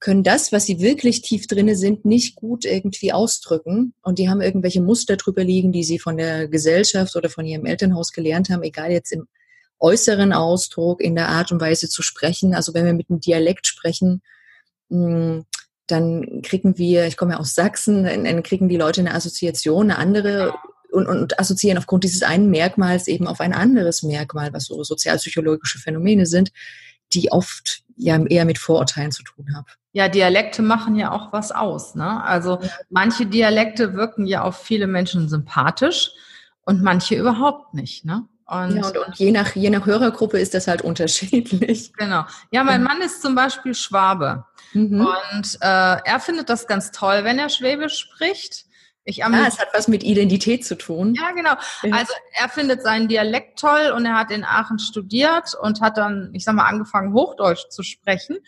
können 0.00 0.24
das, 0.24 0.52
was 0.52 0.66
sie 0.66 0.80
wirklich 0.80 1.22
tief 1.22 1.46
drinne 1.46 1.76
sind, 1.76 2.04
nicht 2.04 2.34
gut 2.34 2.64
irgendwie 2.64 3.12
ausdrücken. 3.12 3.94
Und 4.02 4.18
die 4.18 4.28
haben 4.28 4.40
irgendwelche 4.40 4.82
Muster 4.82 5.16
drüber 5.16 5.44
liegen, 5.44 5.72
die 5.72 5.84
sie 5.84 5.98
von 5.98 6.16
der 6.16 6.48
Gesellschaft 6.48 7.14
oder 7.16 7.30
von 7.30 7.46
ihrem 7.46 7.64
Elternhaus 7.64 8.12
gelernt 8.12 8.50
haben, 8.50 8.62
egal 8.62 8.90
jetzt 8.90 9.12
im 9.12 9.28
äußeren 9.84 10.32
Ausdruck, 10.32 11.00
in 11.00 11.14
der 11.14 11.28
Art 11.28 11.52
und 11.52 11.60
Weise 11.60 11.88
zu 11.88 12.02
sprechen. 12.02 12.54
Also 12.54 12.74
wenn 12.74 12.86
wir 12.86 12.94
mit 12.94 13.10
einem 13.10 13.20
Dialekt 13.20 13.66
sprechen, 13.66 14.22
hm, 14.90 15.44
dann 15.86 16.40
kriegen 16.42 16.78
wir, 16.78 17.06
ich 17.06 17.16
komme 17.16 17.32
ja 17.32 17.38
aus 17.38 17.54
Sachsen, 17.54 18.04
dann 18.04 18.42
kriegen 18.42 18.68
die 18.68 18.78
Leute 18.78 19.02
eine 19.02 19.14
Assoziation, 19.14 19.90
eine 19.90 19.98
andere 19.98 20.54
und, 20.90 21.06
und 21.06 21.38
assoziieren 21.38 21.76
aufgrund 21.76 22.04
dieses 22.04 22.22
einen 22.22 22.50
Merkmals 22.50 23.08
eben 23.08 23.26
auf 23.26 23.40
ein 23.40 23.52
anderes 23.52 24.02
Merkmal, 24.02 24.52
was 24.52 24.64
so 24.64 24.82
sozialpsychologische 24.82 25.78
Phänomene 25.78 26.24
sind, 26.24 26.52
die 27.12 27.30
oft 27.32 27.82
ja 27.96 28.24
eher 28.24 28.44
mit 28.44 28.58
Vorurteilen 28.58 29.12
zu 29.12 29.22
tun 29.22 29.54
haben. 29.54 29.66
Ja, 29.92 30.08
Dialekte 30.08 30.62
machen 30.62 30.96
ja 30.96 31.12
auch 31.12 31.32
was 31.32 31.52
aus. 31.52 31.94
Ne? 31.94 32.24
Also 32.24 32.60
manche 32.90 33.26
Dialekte 33.26 33.94
wirken 33.94 34.26
ja 34.26 34.42
auf 34.42 34.56
viele 34.62 34.86
Menschen 34.86 35.28
sympathisch 35.28 36.10
und 36.64 36.82
manche 36.82 37.14
überhaupt 37.14 37.74
nicht. 37.74 38.04
Ne? 38.04 38.26
Und, 38.46 38.76
ja, 38.76 38.86
und, 38.86 38.98
und, 38.98 39.16
je, 39.16 39.30
nach, 39.30 39.54
je 39.54 39.70
nach 39.70 39.86
Hörergruppe 39.86 40.38
ist 40.38 40.54
das 40.54 40.66
halt 40.66 40.82
unterschiedlich. 40.82 41.92
Genau. 41.94 42.24
Ja, 42.50 42.64
mein 42.64 42.82
Mann 42.82 43.00
ist 43.00 43.22
zum 43.22 43.34
Beispiel 43.34 43.74
Schwabe. 43.74 44.44
Mhm. 44.72 45.00
Und 45.00 45.58
äh, 45.60 45.96
er 46.04 46.20
findet 46.20 46.50
das 46.50 46.66
ganz 46.66 46.90
toll, 46.90 47.24
wenn 47.24 47.38
er 47.38 47.48
Schwäbisch 47.48 47.98
spricht. 47.98 48.66
Ich 49.06 49.22
ah, 49.22 49.46
es 49.46 49.58
hat 49.58 49.68
was 49.74 49.86
mit 49.86 50.02
Identität 50.02 50.64
zu 50.64 50.76
tun. 50.76 51.14
Ja, 51.14 51.32
genau. 51.32 51.52
Also 51.94 52.14
er 52.32 52.48
findet 52.48 52.82
seinen 52.82 53.06
Dialekt 53.06 53.58
toll 53.58 53.92
und 53.94 54.06
er 54.06 54.14
hat 54.14 54.30
in 54.30 54.44
Aachen 54.44 54.78
studiert 54.78 55.54
und 55.60 55.82
hat 55.82 55.98
dann, 55.98 56.30
ich 56.32 56.44
sag 56.44 56.54
mal, 56.54 56.64
angefangen, 56.64 57.12
Hochdeutsch 57.12 57.68
zu 57.68 57.82
sprechen. 57.82 58.38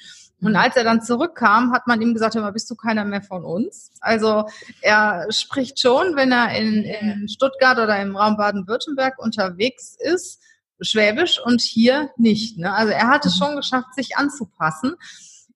Und 0.41 0.51
mhm. 0.51 0.57
als 0.57 0.77
er 0.77 0.85
dann 0.85 1.03
zurückkam, 1.03 1.73
hat 1.73 1.87
man 1.87 2.01
ihm 2.03 2.13
gesagt, 2.13 2.35
hör 2.35 2.43
mal, 2.43 2.53
bist 2.53 2.71
du 2.71 2.75
keiner 2.75 3.05
mehr 3.05 3.23
von 3.23 3.45
uns? 3.45 3.91
Also 4.01 4.45
er 4.83 5.27
spricht 5.31 5.81
schon, 5.81 6.15
wenn 6.17 6.33
er 6.33 6.57
in, 6.57 6.85
in 6.85 7.29
Stuttgart 7.29 7.79
oder 7.79 8.01
im 8.01 8.17
Raum 8.17 8.37
Baden-Württemberg 8.37 9.19
unterwegs 9.19 9.97
ist, 9.99 10.43
Schwäbisch 10.81 11.41
und 11.43 11.63
hier 11.63 12.11
nicht. 12.19 12.59
Ne? 12.59 12.71
Also 12.71 12.93
er 12.93 13.09
hat 13.09 13.25
es 13.25 13.37
mhm. 13.37 13.45
schon 13.45 13.57
geschafft, 13.57 13.95
sich 13.95 14.17
anzupassen. 14.17 14.97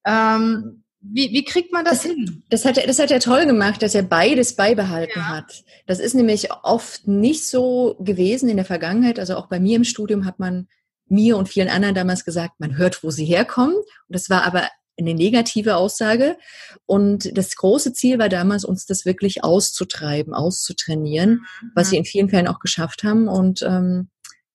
Ähm, 0.06 0.82
wie, 1.02 1.30
wie 1.32 1.44
kriegt 1.44 1.72
man 1.72 1.84
das, 1.84 2.02
das, 2.02 2.02
hin? 2.04 2.42
Das 2.48 2.64
hat, 2.64 2.78
er, 2.78 2.86
das 2.86 2.98
hat 2.98 3.10
er 3.10 3.20
toll 3.20 3.46
gemacht, 3.46 3.82
dass 3.82 3.94
er 3.94 4.02
beides 4.02 4.56
beibehalten 4.56 5.18
ja. 5.18 5.28
hat. 5.28 5.64
Das 5.86 5.98
ist 5.98 6.14
nämlich 6.14 6.50
oft 6.62 7.06
nicht 7.06 7.46
so 7.46 7.96
gewesen 8.00 8.48
in 8.48 8.56
der 8.56 8.66
Vergangenheit. 8.66 9.18
Also 9.18 9.36
auch 9.36 9.48
bei 9.48 9.60
mir 9.60 9.76
im 9.76 9.84
Studium 9.84 10.24
hat 10.24 10.38
man 10.38 10.68
mir 11.10 11.36
und 11.36 11.48
vielen 11.48 11.68
anderen 11.68 11.94
damals 11.94 12.24
gesagt, 12.24 12.60
man 12.60 12.76
hört, 12.76 13.02
wo 13.02 13.10
sie 13.10 13.24
herkommen. 13.24 13.76
Und 13.76 13.86
das 14.08 14.30
war 14.30 14.44
aber 14.44 14.68
eine 14.98 15.14
negative 15.14 15.76
Aussage. 15.76 16.36
Und 16.86 17.36
das 17.36 17.56
große 17.56 17.92
Ziel 17.92 18.18
war 18.18 18.28
damals, 18.28 18.64
uns 18.64 18.86
das 18.86 19.04
wirklich 19.04 19.42
auszutreiben, 19.42 20.34
auszutrainieren, 20.34 21.30
mhm. 21.62 21.70
was 21.74 21.90
sie 21.90 21.96
in 21.96 22.04
vielen 22.04 22.28
Fällen 22.28 22.48
auch 22.48 22.60
geschafft 22.60 23.02
haben. 23.02 23.28
Und 23.28 23.62
ähm, 23.62 24.08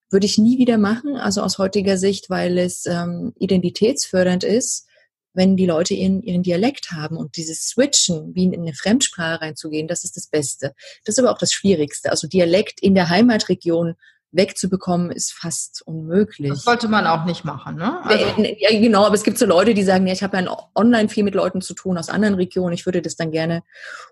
würde 0.10 0.26
ich 0.26 0.38
nie 0.38 0.58
wieder 0.58 0.78
machen, 0.78 1.18
also 1.18 1.42
aus 1.42 1.58
heutiger 1.58 1.98
Sicht, 1.98 2.30
weil 2.30 2.58
es 2.58 2.86
ähm, 2.86 3.34
identitätsfördernd 3.38 4.44
ist, 4.44 4.88
wenn 5.34 5.58
die 5.58 5.66
Leute 5.66 5.94
ihren, 5.94 6.22
ihren 6.22 6.44
Dialekt 6.44 6.92
haben 6.92 7.18
und 7.18 7.36
dieses 7.36 7.68
Switchen, 7.68 8.34
wie 8.34 8.46
in 8.46 8.54
eine 8.54 8.74
Fremdsprache 8.74 9.42
reinzugehen, 9.42 9.88
das 9.88 10.06
ist 10.06 10.16
das 10.16 10.28
Beste. 10.28 10.74
Das 11.04 11.16
ist 11.16 11.20
aber 11.20 11.32
auch 11.32 11.38
das 11.38 11.52
Schwierigste. 11.52 12.12
Also 12.12 12.28
Dialekt 12.28 12.80
in 12.82 12.96
der 12.96 13.10
Heimatregion 13.10 13.96
wegzubekommen, 14.36 15.12
ist 15.12 15.34
fast 15.34 15.82
unmöglich. 15.86 16.50
Das 16.50 16.64
sollte 16.64 16.88
man 16.88 17.08
auch 17.08 17.26
nicht 17.26 17.46
machen, 17.46 17.76
ne? 17.76 18.04
Also 18.04 18.26
ja, 18.38 18.70
genau, 18.72 19.06
aber 19.06 19.16
es 19.16 19.24
gibt 19.24 19.38
so 19.38 19.46
Leute, 19.46 19.74
die 19.74 19.84
sagen, 19.84 20.06
ja, 20.08 20.14
ich 20.14 20.24
habe 20.24 20.38
ja 20.38 20.58
online 20.76 21.10
viel 21.10 21.24
mit 21.24 21.36
Leuten 21.36 21.62
zu 21.62 21.74
tun 21.74 21.98
aus 21.98 22.10
anderen 22.10 22.36
Regionen, 22.36 22.74
ich 22.74 22.86
würde 22.86 23.02
das 23.02 23.16
dann 23.16 23.32
gerne 23.32 23.64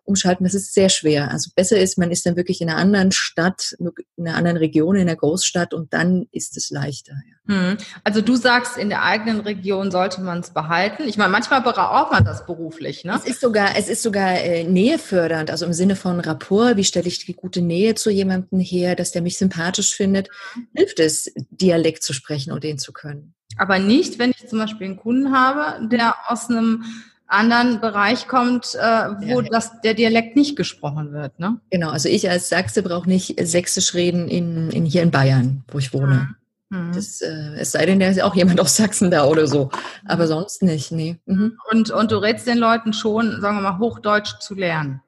umschalten. 0.05 0.43
Das 0.45 0.53
ist 0.53 0.73
sehr 0.73 0.89
schwer. 0.89 1.31
Also 1.31 1.51
besser 1.55 1.77
ist, 1.77 1.97
man 1.97 2.11
ist 2.11 2.25
dann 2.25 2.35
wirklich 2.35 2.61
in 2.61 2.69
einer 2.69 2.79
anderen 2.79 3.11
Stadt, 3.11 3.75
in 3.79 4.27
einer 4.27 4.37
anderen 4.37 4.57
Region, 4.57 4.95
in 4.95 5.01
einer 5.01 5.15
Großstadt 5.15 5.73
und 5.73 5.93
dann 5.93 6.27
ist 6.31 6.57
es 6.57 6.69
leichter. 6.69 7.13
Ja. 7.13 7.33
Hm. 7.45 7.77
Also 8.05 8.21
du 8.21 8.37
sagst, 8.37 8.77
in 8.77 8.87
der 8.87 9.03
eigenen 9.03 9.41
Region 9.41 9.91
sollte 9.91 10.21
man 10.21 10.39
es 10.39 10.51
behalten. 10.51 11.03
Ich 11.07 11.17
meine, 11.17 11.29
manchmal 11.29 11.61
braucht 11.61 12.11
man 12.11 12.23
das 12.23 12.45
beruflich, 12.45 13.03
ne? 13.03 13.15
Es 13.15 13.25
ist 13.25 13.41
sogar, 13.41 13.75
es 13.75 13.89
ist 13.89 14.01
sogar 14.01 14.35
äh, 14.35 14.63
nähefördernd, 14.63 15.51
also 15.51 15.65
im 15.65 15.73
Sinne 15.73 15.97
von 15.97 16.21
Rapport, 16.21 16.77
wie 16.77 16.85
stelle 16.85 17.07
ich 17.07 17.25
die 17.25 17.33
gute 17.33 17.61
Nähe 17.61 17.95
zu 17.95 18.09
jemandem 18.09 18.61
her, 18.61 18.95
dass 18.95 19.11
der 19.11 19.21
mich 19.21 19.37
sympathisch 19.37 19.93
findet 19.93 20.12
findet, 20.13 20.29
hilft 20.75 21.00
es, 21.00 21.32
Dialekt 21.50 22.03
zu 22.03 22.13
sprechen 22.13 22.51
und 22.51 22.63
den 22.63 22.77
zu 22.77 22.93
können. 22.93 23.34
Aber 23.58 23.79
nicht, 23.79 24.20
wenn 24.20 24.32
ich 24.32 24.48
zum 24.48 24.60
Beispiel 24.60 24.88
einen 24.88 24.98
Kunden 24.98 25.36
habe, 25.36 25.88
der 25.88 26.15
aus 26.27 26.50
einem 26.50 26.84
anderen 27.27 27.82
Bereich 27.82 28.27
kommt, 28.27 28.75
äh, 28.75 28.79
wo 28.79 29.41
ja. 29.41 29.48
das, 29.50 29.82
der 29.82 29.93
Dialekt 29.93 30.36
nicht 30.36 30.55
gesprochen 30.55 31.13
wird. 31.13 31.39
Ne? 31.39 31.60
Genau, 31.70 31.89
also 31.89 32.10
ich 32.10 32.29
als 32.29 32.50
Sachse 32.50 32.84
brauche 32.84 33.10
nicht 33.10 33.36
Sächsisch 33.39 33.93
reden 33.93 34.27
in, 34.27 34.70
in, 34.70 34.86
hier 34.86 35.01
in 35.01 35.12
Bayern, 35.12 35.63
wo 35.72 35.79
ich 35.79 35.93
wohne. 35.93 36.36
Mhm. 36.70 36.91
Das, 36.93 37.22
äh, 37.22 37.55
es 37.58 37.72
sei 37.72 37.86
denn, 37.86 38.00
da 38.00 38.08
ist 38.08 38.22
auch 38.22 38.36
jemand 38.36 38.60
aus 38.62 38.75
Sachsen 38.75 39.10
da 39.10 39.25
oder 39.25 39.48
so. 39.48 39.70
Aber 40.05 40.27
sonst 40.27 40.62
nicht, 40.62 40.91
nee. 40.91 41.17
Mhm. 41.25 41.58
Und, 41.72 41.91
und 41.91 42.12
du 42.12 42.17
rätst 42.17 42.46
den 42.46 42.58
Leuten 42.58 42.93
schon, 42.93 43.41
sagen 43.41 43.58
wir 43.58 43.62
mal, 43.62 43.79
Hochdeutsch 43.79 44.39
zu 44.39 44.53
lernen. 44.53 45.01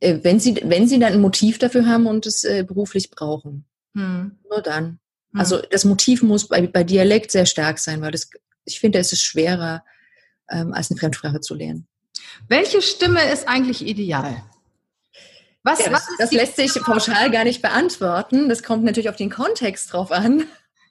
Äh, 0.00 0.18
wenn 0.22 0.40
sie, 0.40 0.60
wenn 0.64 0.88
sie 0.88 0.98
dann 0.98 1.12
ein 1.12 1.20
Motiv 1.20 1.58
dafür 1.58 1.86
haben 1.86 2.06
und 2.06 2.26
es 2.26 2.42
äh, 2.42 2.64
beruflich 2.66 3.10
brauchen. 3.10 3.64
Hm. 3.94 4.38
Nur 4.48 4.62
dann. 4.62 4.98
Mhm. 5.32 5.40
Also 5.40 5.62
das 5.70 5.84
Motiv 5.84 6.22
muss 6.22 6.48
bei, 6.48 6.66
bei 6.66 6.84
Dialekt 6.84 7.30
sehr 7.30 7.46
stark 7.46 7.78
sein, 7.78 8.00
weil 8.00 8.12
das, 8.12 8.30
ich 8.64 8.80
finde, 8.80 8.98
es 8.98 9.12
ist 9.12 9.22
schwerer, 9.22 9.84
ähm, 10.50 10.72
als 10.72 10.90
eine 10.90 10.98
Fremdsprache 10.98 11.40
zu 11.40 11.54
lernen. 11.54 11.86
Welche 12.48 12.82
Stimme 12.82 13.22
ist 13.32 13.48
eigentlich 13.48 13.86
ideal? 13.86 14.42
Was, 15.64 15.78
ja, 15.78 15.90
das, 15.90 16.06
was 16.08 16.16
das 16.18 16.32
lässt 16.32 16.56
sich 16.56 16.74
pauschal 16.82 17.30
gar 17.30 17.44
nicht 17.44 17.62
beantworten. 17.62 18.48
Das 18.48 18.62
kommt 18.62 18.84
natürlich 18.84 19.08
auf 19.08 19.16
den 19.16 19.30
Kontext 19.30 19.92
drauf 19.92 20.10
an. 20.10 20.44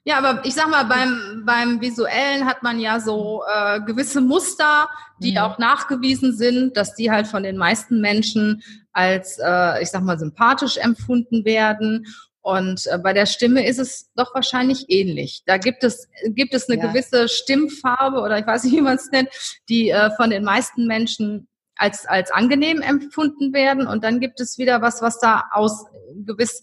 Ja, 0.04 0.18
aber 0.18 0.44
ich 0.44 0.54
sag 0.54 0.68
mal, 0.68 0.84
beim, 0.84 1.42
beim 1.46 1.80
Visuellen 1.80 2.46
hat 2.46 2.64
man 2.64 2.80
ja 2.80 2.98
so 2.98 3.44
äh, 3.54 3.80
gewisse 3.82 4.20
Muster, 4.20 4.88
die 5.20 5.32
mhm. 5.32 5.38
auch 5.38 5.58
nachgewiesen 5.58 6.36
sind, 6.36 6.76
dass 6.76 6.94
die 6.94 7.10
halt 7.10 7.28
von 7.28 7.44
den 7.44 7.56
meisten 7.56 8.00
Menschen 8.00 8.62
als, 8.92 9.38
äh, 9.38 9.80
ich 9.80 9.90
sag 9.90 10.02
mal, 10.02 10.18
sympathisch 10.18 10.76
empfunden 10.76 11.44
werden. 11.44 12.06
Und 12.42 12.86
äh, 12.88 12.98
bei 12.98 13.12
der 13.12 13.26
Stimme 13.26 13.66
ist 13.66 13.78
es 13.78 14.10
doch 14.16 14.34
wahrscheinlich 14.34 14.86
ähnlich. 14.88 15.42
Da 15.46 15.56
gibt 15.56 15.84
es, 15.84 16.08
gibt 16.26 16.54
es 16.54 16.68
eine 16.68 16.80
ja. 16.80 16.88
gewisse 16.88 17.28
Stimmfarbe 17.28 18.20
oder 18.20 18.38
ich 18.38 18.46
weiß 18.46 18.64
nicht, 18.64 18.72
wie 18.76 18.80
man 18.80 18.96
es 18.96 19.10
nennt, 19.10 19.28
die 19.68 19.90
äh, 19.90 20.10
von 20.16 20.30
den 20.30 20.44
meisten 20.44 20.86
Menschen 20.86 21.48
als, 21.76 22.06
als 22.06 22.30
angenehm 22.30 22.82
empfunden 22.82 23.52
werden. 23.52 23.86
Und 23.86 24.04
dann 24.04 24.20
gibt 24.20 24.40
es 24.40 24.58
wieder 24.58 24.82
was, 24.82 25.02
was 25.02 25.18
da 25.20 25.44
aus 25.52 25.86
gewiss 26.26 26.62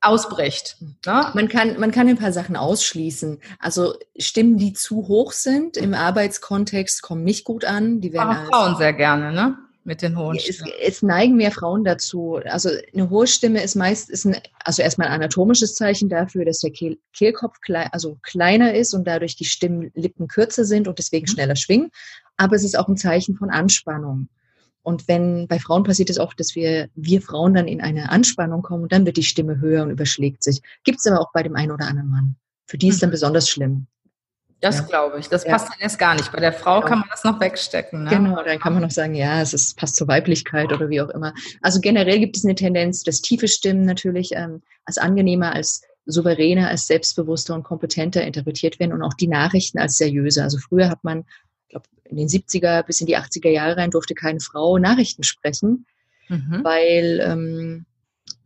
ausbricht. 0.00 0.76
Ne? 1.04 1.30
Man, 1.34 1.48
kann, 1.48 1.78
man 1.80 1.90
kann 1.90 2.08
ein 2.08 2.18
paar 2.18 2.32
Sachen 2.32 2.56
ausschließen. 2.56 3.40
Also 3.58 3.94
Stimmen, 4.16 4.56
die 4.56 4.72
zu 4.72 5.08
hoch 5.08 5.32
sind 5.32 5.76
im 5.76 5.94
Arbeitskontext, 5.94 7.02
kommen 7.02 7.24
nicht 7.24 7.44
gut 7.44 7.64
an. 7.64 8.00
Die 8.00 8.12
werden 8.12 8.46
Frauen 8.46 8.76
sehr 8.76 8.92
gerne, 8.92 9.32
ne? 9.32 9.58
Mit 9.86 10.02
den 10.02 10.18
hohen 10.18 10.36
Stimmen. 10.40 10.72
Es, 10.80 10.96
es, 10.96 11.02
neigen 11.02 11.36
mehr 11.36 11.52
Frauen 11.52 11.84
dazu. 11.84 12.40
Also 12.44 12.70
eine 12.92 13.08
hohe 13.08 13.28
Stimme 13.28 13.62
ist 13.62 13.76
meist, 13.76 14.10
ist 14.10 14.24
ein, 14.24 14.36
also 14.64 14.82
erstmal 14.82 15.06
ein 15.06 15.14
anatomisches 15.14 15.76
Zeichen 15.76 16.08
dafür, 16.08 16.44
dass 16.44 16.58
der 16.58 16.72
Kehl, 16.72 16.98
Kehlkopf 17.12 17.60
klein, 17.60 17.88
also 17.92 18.18
kleiner 18.22 18.74
ist 18.74 18.94
und 18.94 19.06
dadurch 19.06 19.36
die 19.36 19.44
Stimmlippen 19.44 20.26
kürzer 20.26 20.64
sind 20.64 20.88
und 20.88 20.98
deswegen 20.98 21.26
mhm. 21.26 21.34
schneller 21.34 21.54
schwingen. 21.54 21.92
Aber 22.36 22.56
es 22.56 22.64
ist 22.64 22.76
auch 22.76 22.88
ein 22.88 22.96
Zeichen 22.96 23.36
von 23.36 23.48
Anspannung. 23.48 24.28
Und 24.82 25.06
wenn 25.06 25.46
bei 25.46 25.60
Frauen 25.60 25.84
passiert 25.84 26.10
es 26.10 26.18
oft, 26.18 26.40
dass 26.40 26.56
wir, 26.56 26.88
wir 26.96 27.22
Frauen 27.22 27.54
dann 27.54 27.68
in 27.68 27.80
eine 27.80 28.10
Anspannung 28.10 28.62
kommen 28.62 28.82
und 28.82 28.92
dann 28.92 29.06
wird 29.06 29.16
die 29.16 29.22
Stimme 29.22 29.60
höher 29.60 29.84
und 29.84 29.90
überschlägt 29.90 30.42
sich. 30.42 30.62
Gibt 30.82 30.98
es 30.98 31.06
aber 31.06 31.20
auch 31.20 31.30
bei 31.32 31.44
dem 31.44 31.54
einen 31.54 31.70
oder 31.70 31.86
anderen 31.86 32.10
Mann. 32.10 32.36
Für 32.66 32.76
die 32.76 32.88
ist 32.88 33.00
dann 33.02 33.10
mhm. 33.10 33.12
besonders 33.12 33.48
schlimm. 33.48 33.86
Das 34.66 34.78
ja. 34.78 34.84
glaube 34.84 35.20
ich. 35.20 35.28
Das 35.28 35.44
ja. 35.44 35.52
passt 35.52 35.68
dann 35.68 35.78
erst 35.78 35.98
gar 35.98 36.14
nicht. 36.14 36.32
Bei 36.32 36.40
der 36.40 36.52
Frau 36.52 36.80
genau. 36.80 36.88
kann 36.88 36.98
man 37.00 37.08
das 37.08 37.22
noch 37.22 37.40
wegstecken. 37.40 38.04
Ne? 38.04 38.10
Genau, 38.10 38.42
dann 38.42 38.58
kann 38.58 38.72
man 38.72 38.82
noch 38.82 38.90
sagen, 38.90 39.14
ja, 39.14 39.40
es 39.40 39.54
ist, 39.54 39.76
passt 39.76 39.94
zur 39.94 40.08
Weiblichkeit 40.08 40.72
oder 40.72 40.88
wie 40.88 41.00
auch 41.00 41.08
immer. 41.10 41.32
Also 41.62 41.80
generell 41.80 42.18
gibt 42.18 42.36
es 42.36 42.44
eine 42.44 42.56
Tendenz, 42.56 43.04
dass 43.04 43.22
tiefe 43.22 43.46
Stimmen 43.46 43.82
natürlich 43.82 44.32
ähm, 44.32 44.62
als 44.84 44.98
angenehmer, 44.98 45.54
als 45.54 45.82
souveräner, 46.06 46.68
als 46.68 46.88
selbstbewusster 46.88 47.54
und 47.54 47.62
kompetenter 47.62 48.24
interpretiert 48.24 48.80
werden 48.80 48.92
und 48.92 49.02
auch 49.02 49.14
die 49.14 49.28
Nachrichten 49.28 49.78
als 49.78 49.98
seriöser. 49.98 50.42
Also 50.42 50.58
früher 50.58 50.88
hat 50.88 51.04
man 51.04 51.24
ich 51.66 51.70
glaube, 51.70 51.86
in 52.04 52.16
den 52.16 52.28
70er 52.28 52.82
bis 52.82 53.00
in 53.00 53.06
die 53.06 53.16
80er 53.16 53.50
Jahre 53.50 53.76
rein 53.76 53.90
durfte 53.90 54.14
keine 54.14 54.40
Frau 54.40 54.78
Nachrichten 54.78 55.22
sprechen, 55.22 55.86
mhm. 56.28 56.60
weil 56.62 57.20
ähm, 57.22 57.86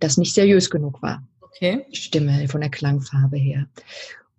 das 0.01 0.17
nicht 0.17 0.35
seriös 0.35 0.71
genug 0.71 1.03
war. 1.03 1.23
Okay. 1.41 1.85
Stimme 1.93 2.49
von 2.49 2.61
der 2.61 2.71
Klangfarbe 2.71 3.37
her. 3.37 3.67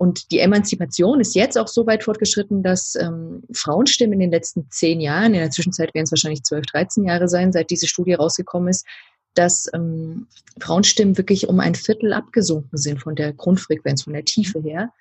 Und 0.01 0.31
die 0.31 0.39
Emanzipation 0.39 1.20
ist 1.20 1.36
jetzt 1.36 1.60
auch 1.60 1.67
so 1.67 1.86
weit 1.86 2.05
fortgeschritten, 2.05 2.63
dass 2.63 2.96
ähm, 2.96 3.43
Frauenstimmen 3.53 4.13
in 4.13 4.20
den 4.20 4.31
letzten 4.31 4.65
zehn 4.72 5.00
Jahren, 5.00 5.36
in 5.36 5.41
der 5.41 5.51
Zwischenzeit 5.51 5.93
werden 5.93 6.05
es 6.05 6.12
wahrscheinlich 6.12 6.41
zwölf, 6.41 6.65
dreizehn 6.65 7.05
Jahre 7.05 7.27
sein, 7.27 7.51
seit 7.51 7.70
diese 7.70 7.86
Studie 7.86 8.15
rausgekommen 8.15 8.70
ist, 8.70 8.88
dass 9.36 9.70
ähm, 9.75 10.25
Frauenstimmen 10.60 11.20
wirklich 11.20 11.48
um 11.48 11.60
ein 11.60 11.75
Viertel 11.75 12.13
abgesunken 12.13 12.79
sind 12.79 13.00
von 13.00 13.15
der 13.15 13.31
Grundfrequenz, 13.31 14.01
von 14.01 14.13
der 14.13 14.25
Tiefe 14.25 14.60
her. 14.62 14.91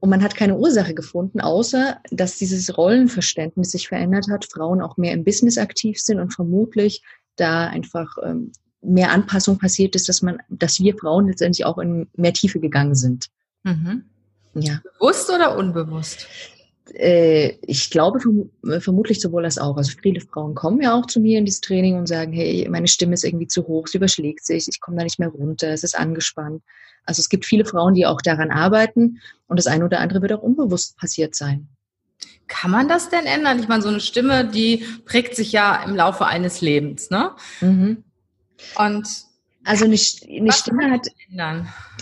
Und 0.00 0.08
man 0.08 0.22
hat 0.22 0.34
keine 0.34 0.56
Ursache 0.56 0.94
gefunden, 0.94 1.42
außer 1.42 2.00
dass 2.10 2.38
dieses 2.38 2.78
Rollenverständnis 2.78 3.72
sich 3.72 3.88
verändert 3.88 4.28
hat, 4.30 4.46
Frauen 4.46 4.80
auch 4.80 4.96
mehr 4.96 5.12
im 5.12 5.24
Business 5.24 5.58
aktiv 5.58 6.00
sind 6.00 6.20
und 6.20 6.32
vermutlich 6.32 7.02
da 7.36 7.66
einfach 7.66 8.16
ähm, 8.24 8.50
mehr 8.80 9.10
Anpassung 9.10 9.58
passiert 9.58 9.94
ist, 9.94 10.08
dass 10.08 10.22
man, 10.22 10.38
dass 10.48 10.80
wir 10.80 10.96
Frauen 10.96 11.26
letztendlich 11.28 11.66
auch 11.66 11.76
in 11.76 12.08
mehr 12.16 12.32
Tiefe 12.32 12.60
gegangen 12.60 12.94
sind. 12.94 13.28
Mhm. 13.64 14.04
Ja. 14.54 14.80
Bewusst 14.98 15.30
oder 15.30 15.56
unbewusst? 15.56 16.26
Äh, 16.92 17.56
ich 17.62 17.90
glaube 17.90 18.20
vermutlich 18.78 19.20
sowohl 19.20 19.44
als 19.44 19.58
auch. 19.58 19.76
Also 19.76 19.92
viele 20.00 20.20
Frauen 20.20 20.54
kommen 20.54 20.80
ja 20.80 20.94
auch 20.94 21.06
zu 21.06 21.18
mir 21.20 21.38
in 21.38 21.44
dieses 21.44 21.60
Training 21.60 21.96
und 21.96 22.06
sagen, 22.06 22.32
hey, 22.32 22.68
meine 22.70 22.88
Stimme 22.88 23.14
ist 23.14 23.24
irgendwie 23.24 23.48
zu 23.48 23.66
hoch, 23.66 23.88
sie 23.88 23.96
überschlägt 23.96 24.44
sich, 24.44 24.68
ich 24.68 24.80
komme 24.80 24.98
da 24.98 25.04
nicht 25.04 25.18
mehr 25.18 25.28
runter, 25.28 25.68
es 25.68 25.82
ist 25.82 25.98
angespannt. 25.98 26.62
Also 27.04 27.20
es 27.20 27.28
gibt 27.28 27.44
viele 27.44 27.64
Frauen, 27.64 27.94
die 27.94 28.06
auch 28.06 28.20
daran 28.20 28.50
arbeiten 28.50 29.20
und 29.48 29.58
das 29.58 29.66
eine 29.66 29.84
oder 29.84 30.00
andere 30.00 30.22
wird 30.22 30.32
auch 30.32 30.42
unbewusst 30.42 30.96
passiert 30.96 31.34
sein. 31.34 31.68
Kann 32.46 32.70
man 32.70 32.88
das 32.88 33.08
denn 33.08 33.24
ändern? 33.24 33.58
Ich 33.58 33.68
meine, 33.68 33.82
so 33.82 33.88
eine 33.88 34.00
Stimme, 34.00 34.46
die 34.46 34.84
prägt 35.06 35.34
sich 35.34 35.52
ja 35.52 35.82
im 35.84 35.96
Laufe 35.96 36.26
eines 36.26 36.60
Lebens, 36.60 37.10
ne? 37.10 37.32
Mhm. 37.60 38.04
Und 38.76 39.08
also 39.64 39.84
eine, 39.84 39.96
eine 39.96 40.52
Stimme 40.52 40.90
hat 40.90 41.08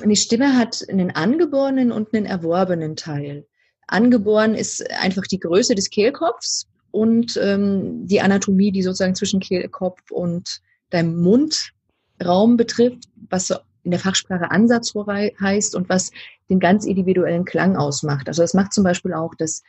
eine 0.02 0.16
Stimme 0.16 0.56
hat 0.56 0.84
einen 0.88 1.10
angeborenen 1.10 1.92
und 1.92 2.14
einen 2.14 2.26
erworbenen 2.26 2.96
Teil. 2.96 3.46
Angeboren 3.86 4.54
ist 4.54 4.88
einfach 5.00 5.24
die 5.24 5.40
Größe 5.40 5.74
des 5.74 5.90
Kehlkopfs 5.90 6.66
und 6.90 7.38
ähm, 7.42 8.06
die 8.06 8.20
Anatomie, 8.20 8.72
die 8.72 8.82
sozusagen 8.82 9.14
zwischen 9.14 9.40
Kehlkopf 9.40 10.10
und 10.10 10.60
deinem 10.90 11.20
Mundraum 11.20 12.56
betrifft, 12.56 13.04
was 13.30 13.48
so 13.48 13.56
in 13.84 13.90
der 13.90 14.00
Fachsprache 14.00 14.50
Ansatzrohr 14.50 15.06
heißt 15.40 15.74
und 15.74 15.88
was 15.88 16.10
den 16.48 16.60
ganz 16.60 16.84
individuellen 16.84 17.44
Klang 17.44 17.76
ausmacht. 17.76 18.28
Also 18.28 18.42
das 18.42 18.54
macht 18.54 18.72
zum 18.72 18.84
Beispiel 18.84 19.12
auch, 19.12 19.34
dass 19.34 19.62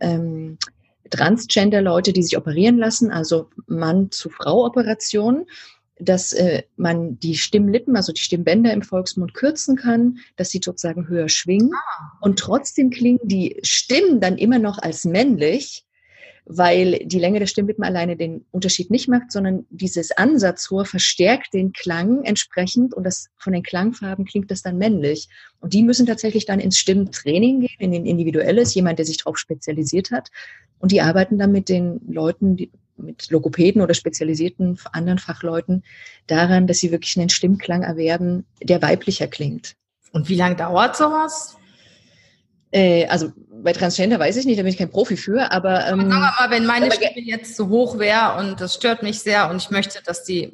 ähm, 0.00 0.58
Transgender-Leute, 1.10 2.12
die 2.12 2.22
sich 2.22 2.36
operieren 2.36 2.78
lassen, 2.78 3.10
also 3.10 3.48
Mann-zu-Frau-Operationen, 3.66 5.46
dass 5.98 6.32
äh, 6.32 6.62
man 6.76 7.18
die 7.18 7.36
Stimmlippen, 7.36 7.96
also 7.96 8.12
die 8.12 8.20
Stimmbänder 8.20 8.72
im 8.72 8.82
Volksmund 8.82 9.34
kürzen 9.34 9.76
kann, 9.76 10.18
dass 10.36 10.50
sie 10.50 10.60
sozusagen 10.62 11.08
höher 11.08 11.28
schwingen. 11.28 11.70
Ah. 11.74 12.18
Und 12.20 12.38
trotzdem 12.38 12.90
klingen 12.90 13.20
die 13.22 13.58
Stimmen 13.62 14.20
dann 14.20 14.36
immer 14.36 14.58
noch 14.58 14.78
als 14.78 15.04
männlich, 15.04 15.86
weil 16.48 17.00
die 17.04 17.18
Länge 17.18 17.40
der 17.40 17.46
Stimmlippen 17.46 17.82
alleine 17.82 18.16
den 18.16 18.44
Unterschied 18.52 18.90
nicht 18.90 19.08
macht, 19.08 19.32
sondern 19.32 19.66
dieses 19.70 20.12
Ansatzrohr 20.12 20.84
verstärkt 20.84 21.52
den 21.54 21.72
Klang 21.72 22.22
entsprechend 22.22 22.94
und 22.94 23.02
das 23.02 23.30
von 23.36 23.52
den 23.52 23.64
Klangfarben 23.64 24.24
klingt 24.24 24.50
das 24.52 24.62
dann 24.62 24.78
männlich. 24.78 25.28
Und 25.60 25.72
die 25.72 25.82
müssen 25.82 26.06
tatsächlich 26.06 26.46
dann 26.46 26.60
ins 26.60 26.78
Stimmtraining 26.78 27.62
gehen, 27.62 27.80
in 27.80 27.90
den 27.90 28.06
individuelles, 28.06 28.74
jemand, 28.74 29.00
der 29.00 29.06
sich 29.06 29.16
darauf 29.16 29.38
spezialisiert 29.38 30.12
hat. 30.12 30.30
Und 30.78 30.92
die 30.92 31.00
arbeiten 31.00 31.36
dann 31.36 31.50
mit 31.50 31.68
den 31.68 32.00
Leuten, 32.06 32.56
die, 32.56 32.70
mit 32.96 33.30
Logopäden 33.30 33.82
oder 33.82 33.94
spezialisierten 33.94 34.78
anderen 34.92 35.18
Fachleuten 35.18 35.82
daran, 36.26 36.66
dass 36.66 36.78
sie 36.78 36.92
wirklich 36.92 37.16
einen 37.18 37.28
Stimmklang 37.28 37.82
erwerben, 37.82 38.44
der 38.62 38.82
weiblicher 38.82 39.26
klingt. 39.26 39.74
Und 40.12 40.28
wie 40.28 40.36
lange 40.36 40.56
dauert 40.56 40.96
sowas? 40.96 41.56
Äh, 42.70 43.06
also 43.06 43.32
bei 43.62 43.72
Transgender 43.72 44.18
weiß 44.18 44.36
ich 44.36 44.46
nicht, 44.46 44.58
da 44.58 44.62
bin 44.62 44.72
ich 44.72 44.78
kein 44.78 44.90
Profi 44.90 45.16
für, 45.16 45.50
aber. 45.52 45.86
Ähm, 45.86 46.00
sagen 46.00 46.08
wir 46.08 46.18
mal, 46.18 46.50
wenn 46.50 46.66
meine 46.66 46.90
Stimme 46.90 47.20
jetzt 47.20 47.56
zu 47.56 47.68
hoch 47.68 47.98
wäre 47.98 48.38
und 48.38 48.60
das 48.60 48.74
stört 48.74 49.02
mich 49.02 49.20
sehr 49.20 49.50
und 49.50 49.56
ich 49.62 49.70
möchte, 49.70 50.02
dass 50.04 50.24
die 50.24 50.52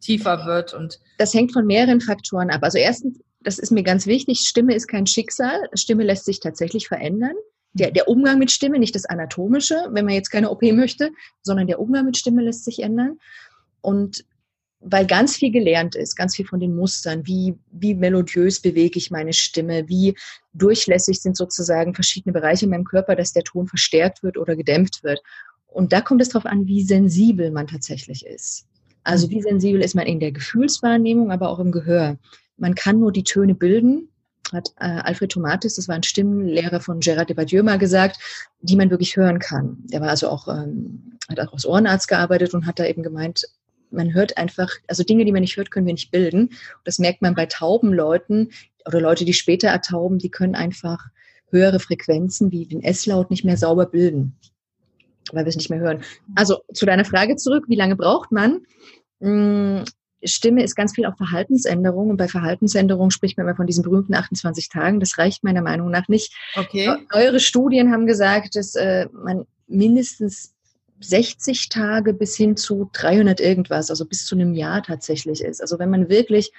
tiefer 0.00 0.46
wird 0.46 0.74
und. 0.74 1.00
Das 1.18 1.32
hängt 1.32 1.52
von 1.52 1.66
mehreren 1.66 2.00
Faktoren 2.00 2.50
ab. 2.50 2.62
Also 2.62 2.78
erstens, 2.78 3.20
das 3.40 3.58
ist 3.58 3.70
mir 3.70 3.82
ganz 3.82 4.06
wichtig, 4.06 4.40
Stimme 4.40 4.74
ist 4.74 4.88
kein 4.88 5.06
Schicksal. 5.06 5.68
Stimme 5.74 6.02
lässt 6.02 6.24
sich 6.24 6.40
tatsächlich 6.40 6.88
verändern. 6.88 7.34
Der, 7.74 7.90
der 7.90 8.08
Umgang 8.08 8.38
mit 8.38 8.50
Stimme, 8.50 8.78
nicht 8.78 8.94
das 8.94 9.04
Anatomische, 9.04 9.88
wenn 9.90 10.04
man 10.04 10.14
jetzt 10.14 10.30
keine 10.30 10.50
OP 10.50 10.62
möchte, 10.62 11.10
sondern 11.42 11.66
der 11.66 11.80
Umgang 11.80 12.06
mit 12.06 12.16
Stimme 12.16 12.42
lässt 12.42 12.64
sich 12.64 12.80
ändern. 12.82 13.18
Und 13.80 14.24
weil 14.84 15.06
ganz 15.06 15.36
viel 15.36 15.50
gelernt 15.50 15.94
ist, 15.94 16.14
ganz 16.14 16.36
viel 16.36 16.46
von 16.46 16.60
den 16.60 16.76
Mustern, 16.76 17.26
wie, 17.26 17.54
wie 17.70 17.94
melodiös 17.94 18.60
bewege 18.60 18.98
ich 18.98 19.10
meine 19.10 19.32
Stimme, 19.32 19.88
wie 19.88 20.14
durchlässig 20.52 21.20
sind 21.20 21.36
sozusagen 21.36 21.94
verschiedene 21.94 22.32
Bereiche 22.32 22.66
in 22.66 22.70
meinem 22.70 22.84
Körper, 22.84 23.16
dass 23.16 23.32
der 23.32 23.44
Ton 23.44 23.66
verstärkt 23.66 24.22
wird 24.22 24.36
oder 24.36 24.56
gedämpft 24.56 25.02
wird. 25.02 25.20
Und 25.66 25.92
da 25.92 26.00
kommt 26.00 26.20
es 26.20 26.28
darauf 26.28 26.46
an, 26.46 26.66
wie 26.66 26.82
sensibel 26.82 27.50
man 27.50 27.66
tatsächlich 27.66 28.26
ist. 28.26 28.66
Also 29.02 29.30
wie 29.30 29.42
sensibel 29.42 29.82
ist 29.82 29.94
man 29.94 30.06
in 30.06 30.20
der 30.20 30.32
Gefühlswahrnehmung, 30.32 31.30
aber 31.30 31.48
auch 31.48 31.58
im 31.58 31.72
Gehör. 31.72 32.18
Man 32.56 32.74
kann 32.74 33.00
nur 33.00 33.10
die 33.10 33.24
Töne 33.24 33.54
bilden, 33.54 34.08
hat 34.52 34.72
äh, 34.78 34.84
Alfred 34.84 35.32
Tomatis, 35.32 35.74
das 35.74 35.88
war 35.88 35.94
ein 35.94 36.02
Stimmenlehrer 36.02 36.80
von 36.80 37.00
Gérard 37.00 37.26
Depardieu 37.26 37.62
mal 37.62 37.78
gesagt, 37.78 38.18
die 38.60 38.76
man 38.76 38.90
wirklich 38.90 39.16
hören 39.16 39.38
kann. 39.38 39.78
Der 39.84 40.00
war 40.00 40.08
also 40.08 40.28
auch, 40.28 40.48
ähm, 40.48 41.18
hat 41.28 41.40
auch 41.40 41.52
als 41.52 41.66
Ohrenarzt 41.66 42.08
gearbeitet 42.08 42.54
und 42.54 42.66
hat 42.66 42.78
da 42.78 42.86
eben 42.86 43.02
gemeint, 43.02 43.44
man 43.90 44.12
hört 44.12 44.36
einfach, 44.36 44.70
also 44.88 45.04
Dinge, 45.04 45.24
die 45.24 45.32
man 45.32 45.42
nicht 45.42 45.56
hört, 45.56 45.70
können 45.70 45.86
wir 45.86 45.94
nicht 45.94 46.10
bilden. 46.10 46.50
Das 46.84 46.98
merkt 46.98 47.22
man 47.22 47.34
bei 47.34 47.46
tauben 47.46 47.92
Leuten 47.92 48.50
oder 48.86 49.00
Leute, 49.00 49.24
die 49.24 49.32
später 49.32 49.68
ertauben, 49.68 50.18
die 50.18 50.30
können 50.30 50.54
einfach 50.54 51.06
höhere 51.50 51.78
Frequenzen 51.78 52.50
wie 52.50 52.66
den 52.66 52.82
S-Laut 52.82 53.30
nicht 53.30 53.44
mehr 53.44 53.56
sauber 53.56 53.86
bilden, 53.86 54.36
weil 55.32 55.44
wir 55.44 55.48
es 55.48 55.56
nicht 55.56 55.70
mehr 55.70 55.78
hören. 55.78 56.02
Also 56.34 56.62
zu 56.72 56.84
deiner 56.84 57.04
Frage 57.04 57.36
zurück, 57.36 57.64
wie 57.68 57.76
lange 57.76 57.96
braucht 57.96 58.32
man? 58.32 58.62
Stimme 60.24 60.62
ist 60.62 60.74
ganz 60.74 60.94
viel 60.94 61.06
auch 61.06 61.16
Verhaltensänderung. 61.16 62.10
Und 62.10 62.16
bei 62.16 62.28
Verhaltensänderung 62.28 63.10
spricht 63.10 63.36
man 63.36 63.46
immer 63.46 63.56
von 63.56 63.66
diesen 63.66 63.82
berühmten 63.82 64.14
28 64.14 64.68
Tagen. 64.68 65.00
Das 65.00 65.18
reicht 65.18 65.44
meiner 65.44 65.62
Meinung 65.62 65.90
nach 65.90 66.08
nicht. 66.08 66.34
Okay. 66.56 66.96
Eure 67.12 67.40
Studien 67.40 67.92
haben 67.92 68.06
gesagt, 68.06 68.56
dass 68.56 68.74
äh, 68.74 69.06
man 69.12 69.46
mindestens 69.66 70.54
60 71.00 71.68
Tage 71.68 72.14
bis 72.14 72.36
hin 72.36 72.56
zu 72.56 72.90
300 72.92 73.40
irgendwas, 73.40 73.90
also 73.90 74.06
bis 74.06 74.24
zu 74.26 74.34
einem 74.34 74.54
Jahr 74.54 74.82
tatsächlich 74.82 75.42
ist. 75.42 75.60
Also 75.60 75.78
wenn 75.78 75.90
man 75.90 76.08
wirklich 76.08 76.52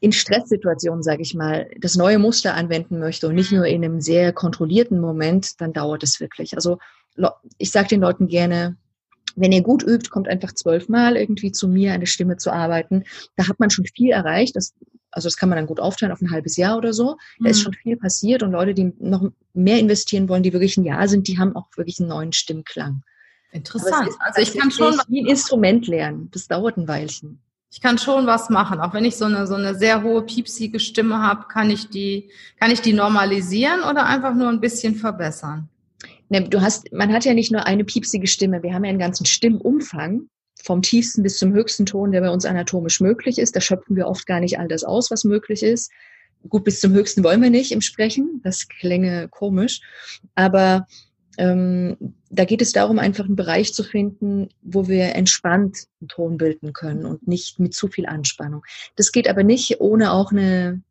in 0.00 0.12
Stresssituationen, 0.12 1.02
sage 1.02 1.22
ich 1.22 1.34
mal, 1.34 1.70
das 1.78 1.94
neue 1.94 2.18
Muster 2.18 2.54
anwenden 2.54 2.98
möchte 2.98 3.28
und 3.28 3.34
nicht 3.34 3.52
nur 3.52 3.66
in 3.66 3.84
einem 3.84 4.00
sehr 4.00 4.32
kontrollierten 4.32 4.98
Moment, 4.98 5.60
dann 5.60 5.74
dauert 5.74 6.02
es 6.02 6.20
wirklich. 6.20 6.54
Also 6.54 6.78
ich 7.58 7.70
sage 7.70 7.88
den 7.88 8.00
Leuten 8.00 8.26
gerne, 8.26 8.76
wenn 9.36 9.52
ihr 9.52 9.62
gut 9.62 9.82
übt, 9.82 10.10
kommt 10.10 10.28
einfach 10.28 10.52
zwölfmal 10.52 11.16
irgendwie 11.16 11.52
zu 11.52 11.68
mir, 11.68 11.92
eine 11.92 12.06
Stimme 12.06 12.36
zu 12.36 12.52
arbeiten. 12.52 13.04
Da 13.36 13.48
hat 13.48 13.60
man 13.60 13.70
schon 13.70 13.86
viel 13.86 14.10
erreicht. 14.10 14.56
Das, 14.56 14.74
also 15.10 15.26
das 15.26 15.36
kann 15.36 15.48
man 15.48 15.56
dann 15.56 15.66
gut 15.66 15.80
aufteilen 15.80 16.12
auf 16.12 16.20
ein 16.20 16.30
halbes 16.30 16.56
Jahr 16.56 16.76
oder 16.76 16.92
so. 16.92 17.16
Da 17.38 17.44
mhm. 17.44 17.46
ist 17.46 17.62
schon 17.62 17.72
viel 17.74 17.96
passiert 17.96 18.42
und 18.42 18.52
Leute, 18.52 18.74
die 18.74 18.92
noch 18.98 19.30
mehr 19.54 19.78
investieren 19.78 20.28
wollen, 20.28 20.42
die 20.42 20.52
wirklich 20.52 20.76
ein 20.76 20.84
Jahr 20.84 21.08
sind, 21.08 21.28
die 21.28 21.38
haben 21.38 21.56
auch 21.56 21.66
wirklich 21.76 22.00
einen 22.00 22.08
neuen 22.08 22.32
Stimmklang. 22.32 23.02
Interessant. 23.52 24.10
also 24.20 24.40
ich 24.40 24.56
kann 24.56 24.70
schon 24.70 24.96
wie 25.08 25.22
ein 25.22 25.26
Instrument 25.26 25.86
lernen. 25.86 26.28
Das 26.32 26.46
dauert 26.46 26.76
ein 26.76 26.86
Weilchen. 26.86 27.40
Ich 27.72 27.80
kann 27.80 27.98
schon 27.98 28.26
was 28.26 28.50
machen, 28.50 28.80
auch 28.80 28.94
wenn 28.94 29.04
ich 29.04 29.16
so 29.16 29.26
eine 29.26 29.46
so 29.46 29.54
eine 29.54 29.76
sehr 29.76 30.02
hohe 30.02 30.22
piepsige 30.22 30.80
Stimme 30.80 31.18
habe, 31.18 31.46
kann 31.46 31.70
ich 31.70 31.88
die 31.88 32.30
kann 32.58 32.70
ich 32.70 32.80
die 32.80 32.92
normalisieren 32.92 33.82
oder 33.82 34.06
einfach 34.06 34.34
nur 34.34 34.48
ein 34.48 34.60
bisschen 34.60 34.96
verbessern. 34.96 35.68
Ne, 36.30 36.48
du 36.48 36.60
hast, 36.60 36.92
man 36.92 37.12
hat 37.12 37.24
ja 37.24 37.34
nicht 37.34 37.50
nur 37.50 37.66
eine 37.66 37.84
piepsige 37.84 38.28
Stimme, 38.28 38.62
wir 38.62 38.72
haben 38.72 38.84
ja 38.84 38.90
einen 38.90 39.00
ganzen 39.00 39.26
Stimmumfang 39.26 40.28
vom 40.62 40.80
tiefsten 40.80 41.22
bis 41.22 41.38
zum 41.38 41.52
höchsten 41.52 41.86
Ton, 41.86 42.12
der 42.12 42.20
bei 42.20 42.30
uns 42.30 42.44
anatomisch 42.44 43.00
möglich 43.00 43.38
ist. 43.38 43.56
Da 43.56 43.60
schöpfen 43.60 43.96
wir 43.96 44.06
oft 44.06 44.26
gar 44.26 44.40
nicht 44.40 44.58
all 44.58 44.68
das 44.68 44.84
aus, 44.84 45.10
was 45.10 45.24
möglich 45.24 45.62
ist. 45.62 45.90
Gut, 46.48 46.64
bis 46.64 46.80
zum 46.80 46.92
höchsten 46.92 47.24
wollen 47.24 47.42
wir 47.42 47.50
nicht 47.50 47.72
im 47.72 47.80
Sprechen, 47.80 48.40
das 48.44 48.68
klänge 48.68 49.28
komisch. 49.28 49.80
Aber 50.34 50.86
ähm, 51.36 51.96
da 52.30 52.44
geht 52.44 52.62
es 52.62 52.72
darum, 52.72 52.98
einfach 52.98 53.24
einen 53.24 53.36
Bereich 53.36 53.74
zu 53.74 53.82
finden, 53.82 54.48
wo 54.62 54.88
wir 54.88 55.14
entspannt 55.16 55.86
einen 56.00 56.08
Ton 56.08 56.36
bilden 56.36 56.72
können 56.72 57.06
und 57.06 57.26
nicht 57.26 57.58
mit 57.58 57.74
zu 57.74 57.88
viel 57.88 58.06
Anspannung. 58.06 58.62
Das 58.94 59.10
geht 59.10 59.28
aber 59.28 59.42
nicht 59.42 59.80
ohne 59.80 60.12
auch 60.12 60.30
eine, 60.30 60.82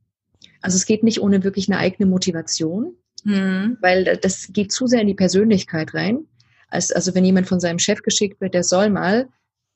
also 0.61 0.75
es 0.75 0.85
geht 0.85 1.03
nicht 1.03 1.21
ohne 1.21 1.43
wirklich 1.43 1.69
eine 1.69 1.79
eigene 1.79 2.09
Motivation. 2.09 2.95
Mhm. 3.25 3.77
Weil 3.81 4.17
das 4.17 4.49
geht 4.51 4.71
zu 4.71 4.87
sehr 4.87 5.01
in 5.01 5.07
die 5.07 5.15
Persönlichkeit 5.15 5.93
rein. 5.93 6.25
Also, 6.69 7.15
wenn 7.15 7.25
jemand 7.25 7.47
von 7.47 7.59
seinem 7.59 7.79
Chef 7.79 8.03
geschickt 8.03 8.39
wird, 8.41 8.53
der 8.53 8.63
soll 8.63 8.89
mal, 8.89 9.27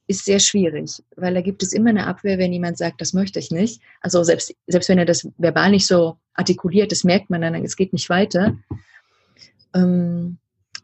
ist 0.08 0.26
sehr 0.26 0.40
schwierig, 0.40 1.02
weil 1.16 1.34
da 1.34 1.42
gibt 1.42 1.64
es 1.64 1.72
immer 1.72 1.90
eine 1.90 2.08
Abwehr, 2.08 2.38
wenn 2.38 2.52
jemand 2.52 2.78
sagt, 2.78 3.00
das 3.00 3.14
möchte 3.14 3.40
ich 3.40 3.52
nicht. 3.52 3.82
Also 4.02 4.24
selbst, 4.24 4.54
selbst 4.68 4.90
wenn 4.90 5.00
er 5.00 5.06
das 5.06 5.28
verbal 5.38 5.72
nicht 5.72 5.88
so 5.88 6.18
artikuliert, 6.34 6.92
das 6.92 7.04
merkt 7.04 7.30
man 7.30 7.42
dann, 7.42 7.56
es 7.56 7.78
geht 7.78 7.94
nicht 7.94 8.10
weiter. 8.10 8.58
Ähm, 9.74 10.38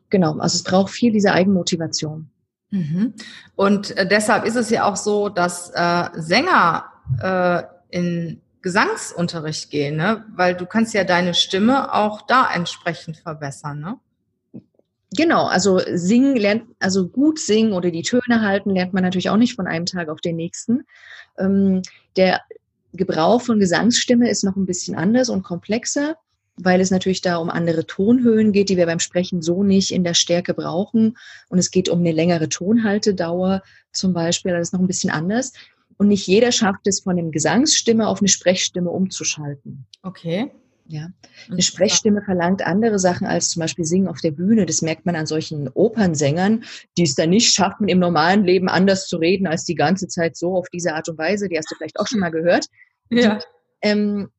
genau, 0.09 0.37
also 0.37 0.55
es 0.55 0.63
braucht 0.63 0.91
viel 0.91 1.11
diese 1.11 1.33
Eigenmotivation. 1.33 2.29
Mhm. 2.71 3.13
Und 3.55 3.95
äh, 3.97 4.07
deshalb 4.07 4.45
ist 4.45 4.55
es 4.55 4.69
ja 4.69 4.85
auch 4.85 4.95
so, 4.95 5.27
dass 5.27 5.71
äh, 5.75 6.09
Sänger 6.15 6.85
äh, 7.21 7.63
in 7.89 8.41
Gesangsunterricht 8.61 9.69
gehen, 9.69 9.95
ne? 9.95 10.25
Weil 10.35 10.55
du 10.55 10.65
kannst 10.65 10.93
ja 10.93 11.03
deine 11.03 11.33
Stimme 11.33 11.93
auch 11.93 12.23
da 12.23 12.49
entsprechend 12.53 13.17
verbessern, 13.17 13.79
ne? 13.79 13.99
Genau, 15.15 15.47
also 15.47 15.81
singen 15.91 16.35
lernt, 16.35 16.65
also 16.79 17.07
gut 17.07 17.39
singen 17.39 17.73
oder 17.73 17.89
die 17.89 18.03
Töne 18.03 18.41
halten 18.41 18.69
lernt 18.69 18.93
man 18.93 19.03
natürlich 19.03 19.29
auch 19.29 19.37
nicht 19.37 19.55
von 19.55 19.65
einem 19.65 19.87
Tag 19.87 20.07
auf 20.07 20.21
den 20.21 20.35
nächsten. 20.35 20.83
Ähm, 21.39 21.81
der 22.15 22.41
Gebrauch 22.93 23.41
von 23.41 23.59
Gesangsstimme 23.59 24.29
ist 24.29 24.43
noch 24.43 24.55
ein 24.55 24.67
bisschen 24.67 24.95
anders 24.95 25.29
und 25.29 25.41
komplexer, 25.41 26.15
weil 26.57 26.79
es 26.79 26.91
natürlich 26.91 27.21
da 27.21 27.37
um 27.37 27.49
andere 27.49 27.87
Tonhöhen 27.87 28.51
geht, 28.51 28.69
die 28.69 28.77
wir 28.77 28.85
beim 28.85 28.99
Sprechen 28.99 29.41
so 29.41 29.63
nicht 29.63 29.91
in 29.91 30.03
der 30.03 30.13
Stärke 30.13 30.53
brauchen. 30.53 31.17
Und 31.49 31.57
es 31.57 31.71
geht 31.71 31.89
um 31.89 31.99
eine 31.99 32.11
längere 32.11 32.49
Tonhaltedauer 32.49 33.63
zum 33.91 34.13
Beispiel. 34.13 34.51
Das 34.51 34.67
ist 34.67 34.73
noch 34.73 34.81
ein 34.81 34.87
bisschen 34.87 35.09
anders. 35.09 35.53
Und 35.99 36.07
nicht 36.07 36.27
jeder 36.27 36.53
schafft 36.53 36.87
es, 36.87 37.01
von 37.01 37.17
dem 37.17 37.29
Gesangsstimme 37.29 38.07
auf 38.07 38.19
eine 38.21 38.29
Sprechstimme 38.29 38.89
umzuschalten. 38.89 39.85
Okay. 40.01 40.49
Ja. 40.87 41.09
Eine 41.51 41.61
Sprechstimme 41.61 42.21
verlangt 42.23 42.65
andere 42.65 42.97
Sachen 42.97 43.27
als 43.27 43.49
zum 43.49 43.59
Beispiel 43.59 43.83
Singen 43.83 44.07
auf 44.07 44.21
der 44.21 44.31
Bühne. 44.31 44.65
Das 44.65 44.81
merkt 44.81 45.05
man 45.05 45.17
an 45.17 45.25
solchen 45.25 45.67
Opernsängern, 45.67 46.63
die 46.97 47.03
es 47.03 47.15
dann 47.15 47.29
nicht 47.29 47.53
schaffen, 47.53 47.89
im 47.89 47.99
normalen 47.99 48.45
Leben 48.45 48.69
anders 48.69 49.07
zu 49.07 49.17
reden 49.17 49.45
als 49.45 49.65
die 49.65 49.75
ganze 49.75 50.07
Zeit 50.07 50.37
so 50.37 50.55
auf 50.55 50.67
diese 50.69 50.95
Art 50.95 51.09
und 51.09 51.17
Weise. 51.17 51.49
Die 51.49 51.57
hast 51.57 51.69
du 51.69 51.75
vielleicht 51.75 51.99
auch 51.99 52.07
schon 52.07 52.21
mal 52.21 52.31
gehört. 52.31 52.65
Ja. 53.11 53.35
Die, 53.35 53.45
ähm, 53.81 54.29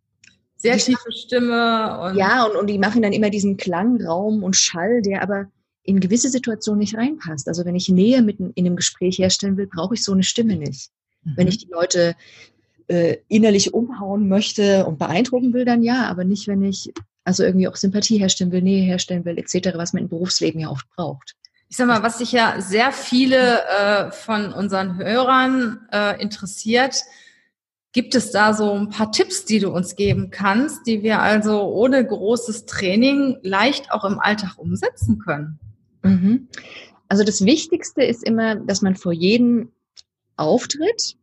Sehr 0.56 0.78
tiefe 0.78 1.12
Stimme. 1.12 2.00
Und 2.00 2.16
ja, 2.16 2.44
und, 2.46 2.56
und 2.56 2.68
die 2.68 2.78
machen 2.78 3.02
dann 3.02 3.12
immer 3.12 3.28
diesen 3.28 3.58
Klangraum 3.58 4.42
und 4.42 4.56
Schall, 4.56 5.02
der 5.02 5.22
aber 5.22 5.46
in 5.82 6.00
gewisse 6.00 6.30
Situationen 6.30 6.80
nicht 6.80 6.96
reinpasst. 6.96 7.48
Also 7.48 7.66
wenn 7.66 7.76
ich 7.76 7.90
Nähe 7.90 8.22
mit 8.22 8.40
in 8.40 8.52
einem 8.56 8.76
Gespräch 8.76 9.18
herstellen 9.18 9.58
will, 9.58 9.68
brauche 9.68 9.94
ich 9.94 10.02
so 10.02 10.12
eine 10.12 10.22
Stimme 10.22 10.56
nicht. 10.56 10.90
Mhm. 11.24 11.32
Wenn 11.36 11.48
ich 11.48 11.58
die 11.58 11.70
Leute 11.70 12.14
äh, 12.88 13.18
innerlich 13.28 13.74
umhauen 13.74 14.28
möchte 14.28 14.86
und 14.86 14.98
beeindrucken 14.98 15.52
will, 15.52 15.64
dann 15.64 15.82
ja, 15.82 16.06
aber 16.08 16.24
nicht, 16.24 16.48
wenn 16.48 16.62
ich 16.62 16.92
also 17.24 17.44
irgendwie 17.44 17.68
auch 17.68 17.76
Sympathie 17.76 18.18
herstellen 18.18 18.52
will, 18.52 18.62
Nähe 18.62 18.84
herstellen 18.84 19.24
will, 19.24 19.38
etc., 19.38 19.76
was 19.76 19.92
man 19.92 20.04
im 20.04 20.08
Berufsleben 20.08 20.60
ja 20.60 20.70
oft 20.70 20.88
braucht. 20.96 21.36
Ich 21.68 21.76
sag 21.76 21.86
mal, 21.86 22.02
was 22.02 22.18
sich 22.18 22.32
ja 22.32 22.60
sehr 22.60 22.90
viele 22.90 23.62
äh, 23.68 24.10
von 24.10 24.52
unseren 24.52 24.96
Hörern 24.96 25.86
äh, 25.92 26.20
interessiert, 26.20 27.04
gibt 27.92 28.14
es 28.14 28.32
da 28.32 28.54
so 28.54 28.72
ein 28.72 28.88
paar 28.88 29.12
Tipps, 29.12 29.44
die 29.44 29.60
du 29.60 29.70
uns 29.70 29.94
geben 29.94 30.30
kannst, 30.30 30.86
die 30.86 31.02
wir 31.02 31.20
also 31.20 31.62
ohne 31.62 32.04
großes 32.04 32.66
Training 32.66 33.38
leicht 33.42 33.92
auch 33.92 34.04
im 34.04 34.18
Alltag 34.18 34.58
umsetzen 34.58 35.18
können? 35.18 35.58
Mhm. 36.02 36.48
Also 37.08 37.24
das 37.24 37.44
Wichtigste 37.44 38.02
ist 38.02 38.24
immer, 38.24 38.56
dass 38.56 38.82
man 38.82 38.96
vor 38.96 39.12
jedem 39.12 39.70
Auftritt 40.40 41.16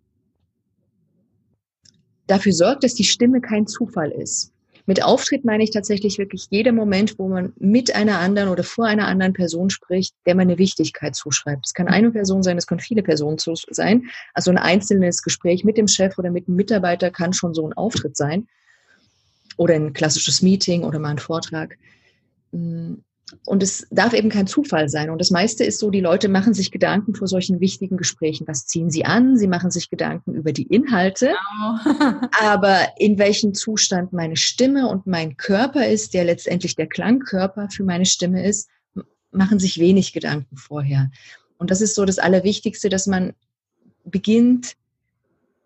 dafür 2.27 2.53
sorgt, 2.53 2.83
dass 2.83 2.93
die 2.93 3.03
Stimme 3.03 3.41
kein 3.41 3.67
Zufall 3.67 4.11
ist. 4.11 4.53
Mit 4.85 5.03
Auftritt 5.03 5.43
meine 5.43 5.63
ich 5.63 5.71
tatsächlich 5.71 6.17
wirklich 6.17 6.47
jeder 6.49 6.71
Moment, 6.71 7.19
wo 7.19 7.27
man 7.27 7.51
mit 7.57 7.93
einer 7.93 8.19
anderen 8.19 8.47
oder 8.47 8.63
vor 8.63 8.85
einer 8.85 9.07
anderen 9.07 9.33
Person 9.33 9.69
spricht, 9.69 10.15
der 10.25 10.33
man 10.33 10.47
eine 10.47 10.57
Wichtigkeit 10.57 11.13
zuschreibt. 11.13 11.65
Es 11.65 11.73
kann 11.73 11.89
eine 11.89 12.11
Person 12.11 12.41
sein, 12.41 12.57
es 12.57 12.67
können 12.67 12.79
viele 12.79 13.03
Personen 13.03 13.37
sein. 13.37 14.03
Also 14.33 14.49
ein 14.49 14.57
einzelnes 14.57 15.23
Gespräch 15.23 15.65
mit 15.65 15.77
dem 15.77 15.89
Chef 15.89 16.17
oder 16.17 16.31
mit 16.31 16.47
einem 16.47 16.55
Mitarbeiter 16.55 17.11
kann 17.11 17.33
schon 17.33 17.53
so 17.53 17.67
ein 17.67 17.73
Auftritt 17.73 18.15
sein. 18.15 18.47
Oder 19.57 19.73
ein 19.73 19.91
klassisches 19.91 20.41
Meeting 20.41 20.85
oder 20.85 20.99
mal 20.99 21.09
ein 21.09 21.19
Vortrag. 21.19 21.77
Und 23.45 23.61
es 23.61 23.85
darf 23.91 24.13
eben 24.13 24.29
kein 24.29 24.47
Zufall 24.47 24.87
sein. 24.87 25.09
Und 25.09 25.19
das 25.19 25.31
meiste 25.31 25.65
ist 25.65 25.79
so, 25.79 25.89
die 25.89 25.99
Leute 25.99 26.29
machen 26.29 26.53
sich 26.53 26.71
Gedanken 26.71 27.13
vor 27.13 27.27
solchen 27.27 27.59
wichtigen 27.59 27.97
Gesprächen. 27.97 28.47
Was 28.47 28.67
ziehen 28.67 28.89
sie 28.89 29.03
an? 29.03 29.37
Sie 29.37 29.47
machen 29.47 29.69
sich 29.69 29.89
Gedanken 29.89 30.33
über 30.33 30.53
die 30.53 30.63
Inhalte. 30.63 31.33
Genau. 31.85 32.27
aber 32.39 32.87
in 32.97 33.19
welchem 33.19 33.53
Zustand 33.53 34.13
meine 34.13 34.37
Stimme 34.37 34.87
und 34.87 35.07
mein 35.07 35.35
Körper 35.35 35.87
ist, 35.87 36.13
der 36.13 36.23
letztendlich 36.23 36.75
der 36.75 36.87
Klangkörper 36.87 37.67
für 37.69 37.83
meine 37.83 38.05
Stimme 38.05 38.45
ist, 38.45 38.69
machen 39.31 39.59
sich 39.59 39.77
wenig 39.77 40.13
Gedanken 40.13 40.55
vorher. 40.55 41.11
Und 41.57 41.69
das 41.69 41.81
ist 41.81 41.95
so 41.95 42.05
das 42.05 42.19
Allerwichtigste, 42.19 42.87
dass 42.87 43.07
man 43.07 43.33
beginnt, 44.05 44.75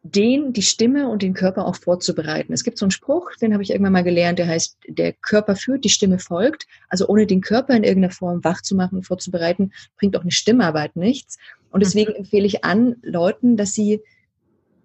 den, 0.03 0.51
die 0.51 0.63
Stimme 0.63 1.09
und 1.09 1.21
den 1.21 1.33
Körper 1.33 1.65
auch 1.65 1.75
vorzubereiten. 1.75 2.53
Es 2.53 2.63
gibt 2.63 2.79
so 2.79 2.85
einen 2.85 2.91
Spruch, 2.91 3.35
den 3.35 3.53
habe 3.53 3.61
ich 3.61 3.69
irgendwann 3.69 3.93
mal 3.93 4.03
gelernt, 4.03 4.39
der 4.39 4.47
heißt, 4.47 4.77
der 4.87 5.13
Körper 5.13 5.55
führt, 5.55 5.83
die 5.83 5.89
Stimme 5.89 6.17
folgt. 6.17 6.65
Also 6.89 7.07
ohne 7.07 7.27
den 7.27 7.41
Körper 7.41 7.75
in 7.75 7.83
irgendeiner 7.83 8.13
Form 8.13 8.43
wach 8.43 8.61
zu 8.61 8.75
machen, 8.75 9.03
vorzubereiten, 9.03 9.71
bringt 9.97 10.17
auch 10.17 10.21
eine 10.21 10.31
Stimmarbeit 10.31 10.95
nichts. 10.95 11.37
Und 11.69 11.81
deswegen 11.81 12.11
mhm. 12.11 12.17
empfehle 12.17 12.47
ich 12.47 12.65
an 12.65 12.95
Leuten, 13.03 13.57
dass 13.57 13.73
sie 13.73 14.01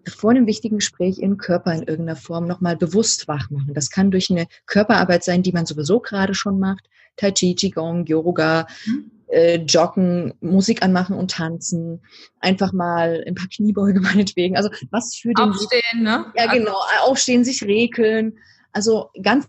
vor 0.07 0.31
einem 0.31 0.47
wichtigen 0.47 0.77
Gespräch 0.77 1.19
ihren 1.19 1.39
Körper 1.39 1.73
in 1.73 1.83
irgendeiner 1.83 2.17
Form 2.17 2.47
nochmal 2.47 2.77
bewusst 2.77 3.27
wach 3.27 3.51
machen. 3.51 3.73
Das 3.75 3.91
kann 3.91 4.11
durch 4.11 4.31
eine 4.31 4.47
Körperarbeit 4.67 5.25
sein, 5.25 5.43
die 5.43 5.53
man 5.53 5.67
sowieso 5.67 5.99
gerade 5.99 6.35
schon 6.35 6.59
macht. 6.59 6.89
Tai 7.17 7.33
Chi, 7.33 7.55
Qigong, 7.55 8.05
Yoga, 8.05 8.67
mhm 8.85 9.11
äh, 9.37 9.57
joggen, 9.57 10.33
Musik 10.40 10.83
anmachen 10.83 11.14
und 11.14 11.31
tanzen, 11.31 12.01
einfach 12.40 12.72
mal 12.72 13.22
ein 13.27 13.35
paar 13.35 13.49
Kniebeuge 13.55 14.01
meinetwegen. 14.01 14.57
Also 14.57 14.70
was 14.90 15.14
für 15.14 15.29
den 15.29 15.51
Aufstehen, 15.51 16.03
ne? 16.03 16.33
Ja, 16.35 16.46
also 16.46 16.57
genau, 16.57 16.79
aufstehen, 17.05 17.44
sich 17.44 17.62
regeln. 17.62 18.38
Also 18.72 19.11
ganz, 19.22 19.46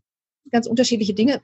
ganz 0.51 0.67
unterschiedliche 0.67 1.13
Dinge. 1.13 1.41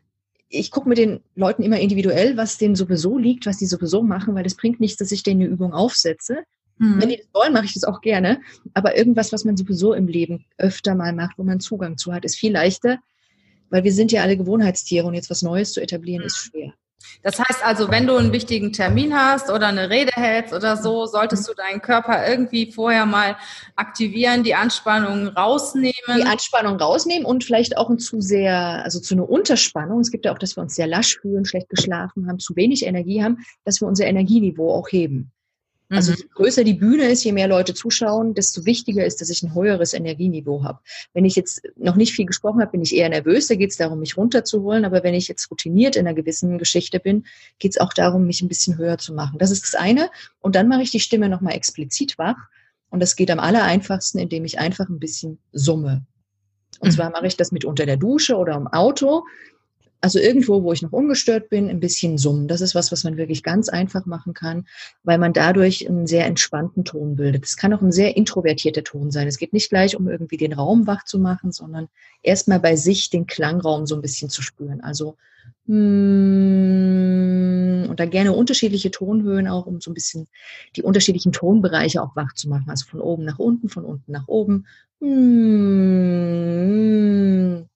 Ich 0.49 0.71
gucke 0.71 0.89
mit 0.89 0.97
den 0.97 1.21
Leuten 1.35 1.63
immer 1.63 1.79
individuell, 1.79 2.35
was 2.35 2.57
denen 2.57 2.75
sowieso 2.75 3.17
liegt, 3.17 3.45
was 3.45 3.57
die 3.57 3.65
sowieso 3.65 4.03
machen, 4.03 4.35
weil 4.35 4.43
das 4.43 4.55
bringt 4.55 4.81
nichts, 4.81 4.97
dass 4.97 5.13
ich 5.13 5.23
denen 5.23 5.41
eine 5.41 5.49
Übung 5.49 5.73
aufsetze. 5.73 6.43
Mhm. 6.77 7.01
Wenn 7.01 7.09
die 7.09 7.17
das 7.17 7.27
wollen, 7.33 7.53
mache 7.53 7.65
ich 7.65 7.73
das 7.73 7.85
auch 7.85 8.01
gerne. 8.01 8.41
Aber 8.73 8.97
irgendwas, 8.97 9.31
was 9.31 9.45
man 9.45 9.55
sowieso 9.55 9.93
im 9.93 10.07
Leben 10.07 10.45
öfter 10.57 10.95
mal 10.95 11.13
macht, 11.13 11.37
wo 11.37 11.43
man 11.43 11.61
Zugang 11.61 11.97
zu 11.97 12.13
hat, 12.13 12.25
ist 12.25 12.35
viel 12.35 12.51
leichter, 12.51 12.99
weil 13.69 13.85
wir 13.85 13.93
sind 13.93 14.11
ja 14.11 14.21
alle 14.21 14.35
Gewohnheitstiere 14.35 15.07
und 15.07 15.13
jetzt 15.13 15.29
was 15.29 15.43
Neues 15.43 15.71
zu 15.71 15.81
etablieren, 15.81 16.25
ist 16.25 16.37
schwer. 16.37 16.73
Das 17.21 17.39
heißt 17.39 17.63
also, 17.63 17.89
wenn 17.89 18.07
du 18.07 18.15
einen 18.15 18.31
wichtigen 18.31 18.73
Termin 18.73 19.15
hast 19.15 19.49
oder 19.49 19.67
eine 19.67 19.89
Rede 19.89 20.11
hältst 20.13 20.53
oder 20.53 20.77
so, 20.77 21.05
solltest 21.05 21.47
du 21.47 21.53
deinen 21.53 21.81
Körper 21.81 22.27
irgendwie 22.27 22.71
vorher 22.71 23.05
mal 23.05 23.37
aktivieren, 23.75 24.43
die 24.43 24.55
Anspannung 24.55 25.27
rausnehmen. 25.27 25.93
Die 26.17 26.23
Anspannung 26.23 26.77
rausnehmen 26.79 27.25
und 27.25 27.43
vielleicht 27.43 27.77
auch 27.77 27.89
ein 27.89 27.99
zu 27.99 28.21
sehr, 28.21 28.83
also 28.83 28.99
zu 28.99 29.15
einer 29.15 29.29
Unterspannung. 29.29 29.99
Es 29.99 30.11
gibt 30.11 30.25
ja 30.25 30.33
auch, 30.33 30.39
dass 30.39 30.55
wir 30.57 30.63
uns 30.63 30.75
sehr 30.75 30.87
lasch 30.87 31.19
fühlen, 31.19 31.45
schlecht 31.45 31.69
geschlafen 31.69 32.27
haben, 32.27 32.39
zu 32.39 32.55
wenig 32.55 32.85
Energie 32.85 33.23
haben, 33.23 33.39
dass 33.63 33.81
wir 33.81 33.87
unser 33.87 34.05
Energieniveau 34.05 34.73
auch 34.73 34.89
heben. 34.89 35.31
Also 35.89 36.11
mhm. 36.11 36.17
je 36.17 36.25
größer 36.33 36.63
die 36.63 36.73
Bühne 36.73 37.09
ist, 37.09 37.23
je 37.23 37.31
mehr 37.31 37.47
Leute 37.47 37.73
zuschauen, 37.73 38.33
desto 38.33 38.65
wichtiger 38.65 39.05
ist, 39.05 39.21
dass 39.21 39.29
ich 39.29 39.43
ein 39.43 39.53
höheres 39.53 39.93
Energieniveau 39.93 40.63
habe. 40.63 40.79
Wenn 41.13 41.25
ich 41.25 41.35
jetzt 41.35 41.61
noch 41.75 41.95
nicht 41.95 42.13
viel 42.13 42.25
gesprochen 42.25 42.61
habe, 42.61 42.71
bin 42.71 42.81
ich 42.81 42.95
eher 42.95 43.09
nervös, 43.09 43.47
da 43.47 43.55
geht 43.55 43.71
es 43.71 43.77
darum, 43.77 43.99
mich 43.99 44.17
runterzuholen. 44.17 44.85
Aber 44.85 45.03
wenn 45.03 45.13
ich 45.13 45.27
jetzt 45.27 45.49
routiniert 45.51 45.95
in 45.95 46.07
einer 46.07 46.15
gewissen 46.15 46.57
Geschichte 46.57 46.99
bin, 46.99 47.25
geht 47.59 47.71
es 47.71 47.77
auch 47.77 47.93
darum, 47.93 48.25
mich 48.25 48.41
ein 48.41 48.47
bisschen 48.47 48.77
höher 48.77 48.97
zu 48.97 49.13
machen. 49.13 49.37
Das 49.39 49.51
ist 49.51 49.63
das 49.63 49.75
eine. 49.75 50.09
Und 50.39 50.55
dann 50.55 50.67
mache 50.67 50.81
ich 50.81 50.91
die 50.91 50.99
Stimme 50.99 51.29
nochmal 51.29 51.53
explizit 51.53 52.17
wach. 52.17 52.37
Und 52.89 52.99
das 52.99 53.15
geht 53.15 53.31
am 53.31 53.39
aller 53.39 53.63
einfachsten, 53.63 54.19
indem 54.19 54.45
ich 54.45 54.59
einfach 54.59 54.87
ein 54.87 54.99
bisschen 54.99 55.39
summe. 55.51 56.05
Und 56.79 56.89
mhm. 56.89 56.93
zwar 56.93 57.09
mache 57.09 57.27
ich 57.27 57.37
das 57.37 57.51
mit 57.51 57.65
unter 57.65 57.85
der 57.85 57.97
Dusche 57.97 58.35
oder 58.37 58.55
im 58.55 58.67
Auto. 58.67 59.25
Also 60.03 60.19
irgendwo, 60.19 60.63
wo 60.63 60.73
ich 60.73 60.81
noch 60.81 60.91
ungestört 60.91 61.47
bin, 61.47 61.69
ein 61.69 61.79
bisschen 61.79 62.17
summen. 62.17 62.49
Das 62.49 62.59
ist 62.59 62.75
was, 62.75 62.91
was 62.91 63.05
man 63.05 63.15
wirklich 63.15 63.41
ganz 63.41 63.69
einfach 63.69 64.05
machen 64.05 64.33
kann, 64.33 64.67
weil 65.03 65.17
man 65.17 65.31
dadurch 65.31 65.87
einen 65.87 66.07
sehr 66.07 66.25
entspannten 66.25 66.83
Ton 66.83 67.15
bildet. 67.15 67.45
Es 67.45 67.55
kann 67.55 67.73
auch 67.73 67.81
ein 67.81 67.93
sehr 67.93 68.17
introvertierter 68.17 68.83
Ton 68.83 69.11
sein. 69.11 69.29
Es 69.29 69.37
geht 69.37 69.53
nicht 69.53 69.69
gleich 69.69 69.95
um 69.95 70.09
irgendwie 70.09 70.35
den 70.35 70.51
Raum 70.51 70.87
wach 70.87 71.05
zu 71.05 71.19
machen, 71.19 71.53
sondern 71.53 71.87
erstmal 72.21 72.59
bei 72.59 72.75
sich 72.75 73.11
den 73.11 73.27
Klangraum 73.27 73.85
so 73.87 73.95
ein 73.95 74.01
bisschen 74.01 74.29
zu 74.29 74.41
spüren. 74.41 74.81
Also 74.81 75.15
mm, 75.67 75.71
und 77.89 77.97
da 77.97 78.05
gerne 78.05 78.33
unterschiedliche 78.33 78.91
Tonhöhen 78.91 79.47
auch, 79.47 79.67
um 79.67 79.79
so 79.79 79.89
ein 79.89 79.93
bisschen 79.93 80.27
die 80.75 80.83
unterschiedlichen 80.83 81.31
Tonbereiche 81.31 82.03
auch 82.03 82.13
wach 82.17 82.33
zu 82.33 82.49
machen. 82.49 82.69
Also 82.69 82.87
von 82.87 82.99
oben 82.99 83.23
nach 83.23 83.39
unten, 83.39 83.69
von 83.69 83.85
unten 83.85 84.11
nach 84.11 84.27
oben. 84.27 84.67
Mm, 84.99 85.13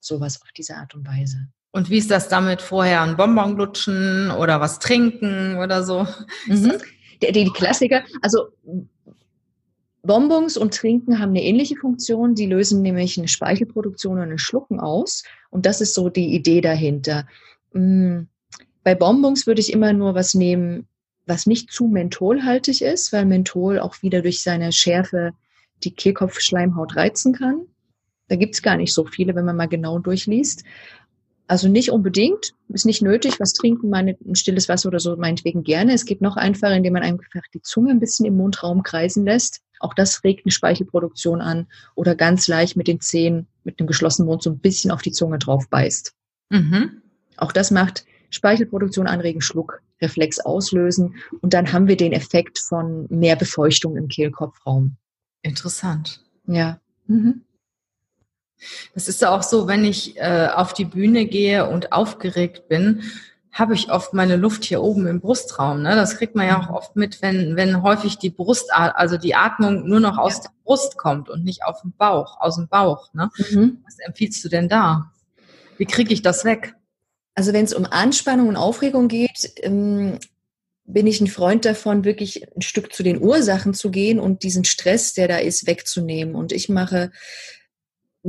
sowas 0.02 0.42
auf 0.42 0.52
diese 0.52 0.76
Art 0.76 0.94
und 0.94 1.08
Weise. 1.08 1.48
Und 1.72 1.90
wie 1.90 1.98
ist 1.98 2.12
das 2.12 2.30
damit 2.30 2.62
vorher? 2.62 3.02
Ein 3.02 3.18
Bonbon 3.18 3.58
lutschen 3.58 4.32
oder 4.32 4.60
was 4.60 4.80
trinken 4.80 5.58
oder 5.58 5.84
so? 5.84 6.08
Mhm. 6.48 6.74
Die, 7.22 7.32
die, 7.32 7.50
Klassiker, 7.50 8.04
also 8.22 8.50
Bonbons 10.04 10.56
und 10.56 10.74
Trinken 10.74 11.20
haben 11.20 11.32
eine 11.32 11.44
ähnliche 11.44 11.76
Funktion. 11.76 12.36
Die 12.36 12.46
lösen 12.46 12.82
nämlich 12.82 13.18
eine 13.18 13.28
Speichelproduktion 13.28 14.20
und 14.20 14.32
ein 14.32 14.38
Schlucken 14.38 14.80
aus. 14.80 15.24
Und 15.50 15.66
das 15.66 15.82
ist 15.82 15.94
so 15.94 16.10
die 16.10 16.34
Idee 16.34 16.62
dahinter. 16.62 17.28
Mm, 17.74 18.22
bei 18.84 18.96
Bonbons 18.96 19.46
würde 19.48 19.62
ich 19.62 19.74
immer 19.74 19.94
nur 19.94 20.16
was 20.16 20.34
nehmen, 20.34 20.88
was 21.26 21.46
nicht 21.46 21.72
zu 21.72 21.88
mentholhaltig 21.88 22.82
ist, 22.82 23.12
weil 23.12 23.26
Menthol 23.26 23.80
auch 23.80 24.02
wieder 24.02 24.22
durch 24.22 24.42
seine 24.42 24.72
Schärfe 24.72 25.34
die 25.84 25.92
Kehlkopfschleimhaut 25.94 26.96
reizen 26.96 27.34
kann. 27.34 27.68
Da 28.30 28.36
gibt's 28.36 28.62
gar 28.62 28.78
nicht 28.78 28.94
so 28.94 29.06
viele, 29.06 29.36
wenn 29.36 29.46
man 29.46 29.58
mal 29.58 29.68
genau 29.68 30.00
durchliest. 30.00 30.64
Also 31.48 31.70
nicht 31.70 31.92
unbedingt, 31.92 32.54
ist 32.68 32.86
nicht 32.86 33.02
nötig, 33.02 33.40
was 33.40 33.54
trinken, 33.54 33.90
meine, 33.90 34.18
ein 34.26 34.36
stilles 34.36 34.68
Wasser 34.68 34.90
oder 34.90 35.00
so, 35.00 35.16
meinetwegen 35.16 35.64
gerne. 35.64 35.94
Es 35.94 36.06
geht 36.06 36.22
noch 36.22 36.36
einfacher, 36.36 36.76
indem 36.76 36.94
man 36.94 37.04
einfach 37.04 37.44
die 37.54 37.62
Zunge 37.62 37.92
ein 37.92 38.02
bisschen 38.02 38.26
im 38.26 38.36
Mundraum 38.36 38.84
kreisen 38.84 39.24
lässt. 39.24 39.62
Auch 39.80 39.94
das 39.94 40.24
regt 40.26 40.46
eine 40.46 40.52
Speichelproduktion 40.52 41.40
an 41.40 41.68
oder 41.96 42.16
ganz 42.16 42.48
leicht 42.50 42.76
mit 42.76 42.88
den 42.88 43.00
Zähnen, 43.00 43.48
mit 43.64 43.80
einem 43.80 43.88
geschlossenen 43.88 44.28
Mund 44.28 44.44
so 44.44 44.50
ein 44.50 44.60
bisschen 44.60 44.92
auf 44.92 45.02
die 45.02 45.12
Zunge 45.12 45.38
drauf 45.38 45.70
beißt. 45.70 46.14
Mhm. 46.50 47.02
Auch 47.38 47.54
das 47.54 47.72
macht 47.72 48.06
Speichelproduktion 48.30 49.08
anregen, 49.08 49.40
Schluckreflex 49.40 50.40
auslösen 50.40 51.16
und 51.42 51.54
dann 51.54 51.72
haben 51.72 51.88
wir 51.88 51.96
den 51.96 52.12
Effekt 52.12 52.60
von 52.60 53.06
mehr 53.10 53.38
Befeuchtung 53.38 53.96
im 53.96 54.10
Kehlkopfraum. 54.10 54.98
Interessant. 55.44 56.24
Ja. 56.46 56.82
Mhm. 57.06 57.44
Das 58.94 59.08
ist 59.08 59.22
ja 59.22 59.30
auch 59.36 59.44
so, 59.44 59.68
wenn 59.68 59.86
ich 59.86 60.18
äh, 60.18 60.50
auf 60.54 60.74
die 60.74 60.86
Bühne 60.86 61.26
gehe 61.26 61.70
und 61.70 61.92
aufgeregt 61.92 62.68
bin, 62.68 63.04
habe 63.52 63.74
ich 63.74 63.90
oft 63.90 64.14
meine 64.14 64.36
Luft 64.36 64.66
hier 64.66 64.82
oben 64.82 65.08
im 65.08 65.20
Brustraum. 65.20 65.82
Ne? 65.82 65.96
Das 65.96 66.18
kriegt 66.18 66.36
man 66.36 66.48
ja 66.48 66.60
auch 66.60 66.70
oft 66.70 66.96
mit, 66.96 67.22
wenn, 67.22 67.56
wenn 67.56 67.82
häufig 67.82 68.18
die 68.18 68.30
Brust, 68.30 68.72
also 68.72 69.18
die 69.18 69.36
Atmung 69.36 69.88
nur 69.88 70.00
noch 70.00 70.18
aus 70.18 70.38
ja. 70.38 70.42
der 70.44 70.52
Brust 70.64 70.98
kommt 70.98 71.30
und 71.30 71.44
nicht 71.44 71.64
auf 71.66 71.82
dem 71.82 71.94
Bauch, 71.98 72.40
aus 72.40 72.56
dem 72.56 72.68
Bauch. 72.68 73.14
Ne? 73.14 73.32
Mhm. 73.50 73.82
Was 73.86 73.98
empfiehlst 74.00 74.44
du 74.44 74.50
denn 74.50 74.70
da? 74.70 75.12
Wie 75.78 75.86
kriege 75.86 76.14
ich 76.14 76.22
das 76.22 76.46
weg? 76.46 76.76
Also 77.34 77.54
wenn 77.54 77.66
es 77.66 77.74
um 77.74 77.86
Anspannung 77.86 78.48
und 78.48 78.58
Aufregung 78.58 79.08
geht, 79.08 79.52
ähm, 79.62 80.20
bin 80.86 81.06
ich 81.06 81.20
ein 81.20 81.28
Freund 81.28 81.66
davon, 81.66 82.06
wirklich 82.06 82.48
ein 82.56 82.62
Stück 82.62 82.94
zu 82.94 83.04
den 83.04 83.22
Ursachen 83.22 83.74
zu 83.74 83.92
gehen 83.92 84.20
und 84.20 84.44
diesen 84.44 84.64
Stress, 84.64 85.14
der 85.14 85.28
da 85.28 85.38
ist, 85.38 85.68
wegzunehmen. 85.68 86.34
Und 86.34 86.52
ich 86.52 86.70
mache 86.70 87.12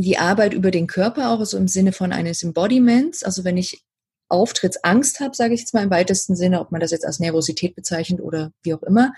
die 0.03 0.19
Arbeit 0.19 0.55
über 0.55 0.71
den 0.71 0.87
Körper 0.87 1.31
auch, 1.31 1.41
also 1.41 1.57
im 1.57 1.69
Sinne 1.69 1.93
von 1.93 2.13
eines 2.13 2.43
Embodiments. 2.43 3.23
Also 3.23 3.45
wenn 3.45 3.57
ich 3.57 3.83
Auftrittsangst 4.29 5.21
habe, 5.21 5.35
sage 5.35 5.55
ich 5.55 5.61
jetzt 5.61 5.75
mal 5.75 5.85
im 5.85 5.91
weitesten 5.91 6.37
Sinne, 6.37 6.61
ob 6.61 6.71
man 6.71 6.81
das 6.81 6.91
jetzt 6.91 7.07
als 7.07 7.19
Nervosität 7.19 7.75
bezeichnet 7.75 8.21
oder 8.21 8.53
wie 8.63 8.75
auch 8.75 8.83
immer, 8.83 9.15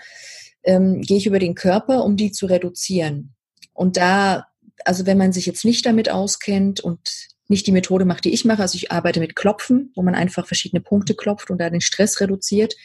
ähm, 0.63 1.01
gehe 1.01 1.17
ich 1.17 1.27
über 1.27 1.39
den 1.39 1.55
Körper, 1.55 2.03
um 2.03 2.17
die 2.17 2.31
zu 2.31 2.45
reduzieren. 2.45 3.33
Und 3.73 3.97
da, 3.97 4.47
also 4.85 5.05
wenn 5.05 5.17
man 5.17 5.33
sich 5.33 5.45
jetzt 5.45 5.65
nicht 5.65 5.85
damit 5.85 6.09
auskennt 6.09 6.79
und 6.79 6.99
nicht 7.47 7.67
die 7.67 7.73
Methode 7.73 8.05
macht, 8.05 8.23
die 8.23 8.33
ich 8.33 8.45
mache, 8.45 8.61
also 8.61 8.77
ich 8.77 8.91
arbeite 8.91 9.19
mit 9.19 9.35
Klopfen, 9.35 9.91
wo 9.95 10.01
man 10.01 10.15
einfach 10.15 10.47
verschiedene 10.47 10.81
Punkte 10.81 11.13
klopft 11.13 11.51
und 11.51 11.59
da 11.59 11.69
den 11.69 11.81
Stress 11.81 12.21
reduziert, 12.21 12.75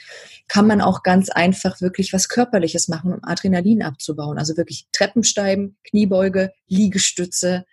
kann 0.49 0.67
man 0.67 0.81
auch 0.81 1.03
ganz 1.03 1.31
einfach 1.31 1.81
wirklich 1.81 2.13
was 2.13 2.29
Körperliches 2.29 2.89
machen, 2.89 3.13
um 3.13 3.21
Adrenalin 3.23 3.83
abzubauen. 3.83 4.39
Also 4.39 4.57
wirklich 4.57 4.89
Treppensteigen, 4.93 5.77
Kniebeuge, 5.85 6.51
Liegestütze, 6.67 7.65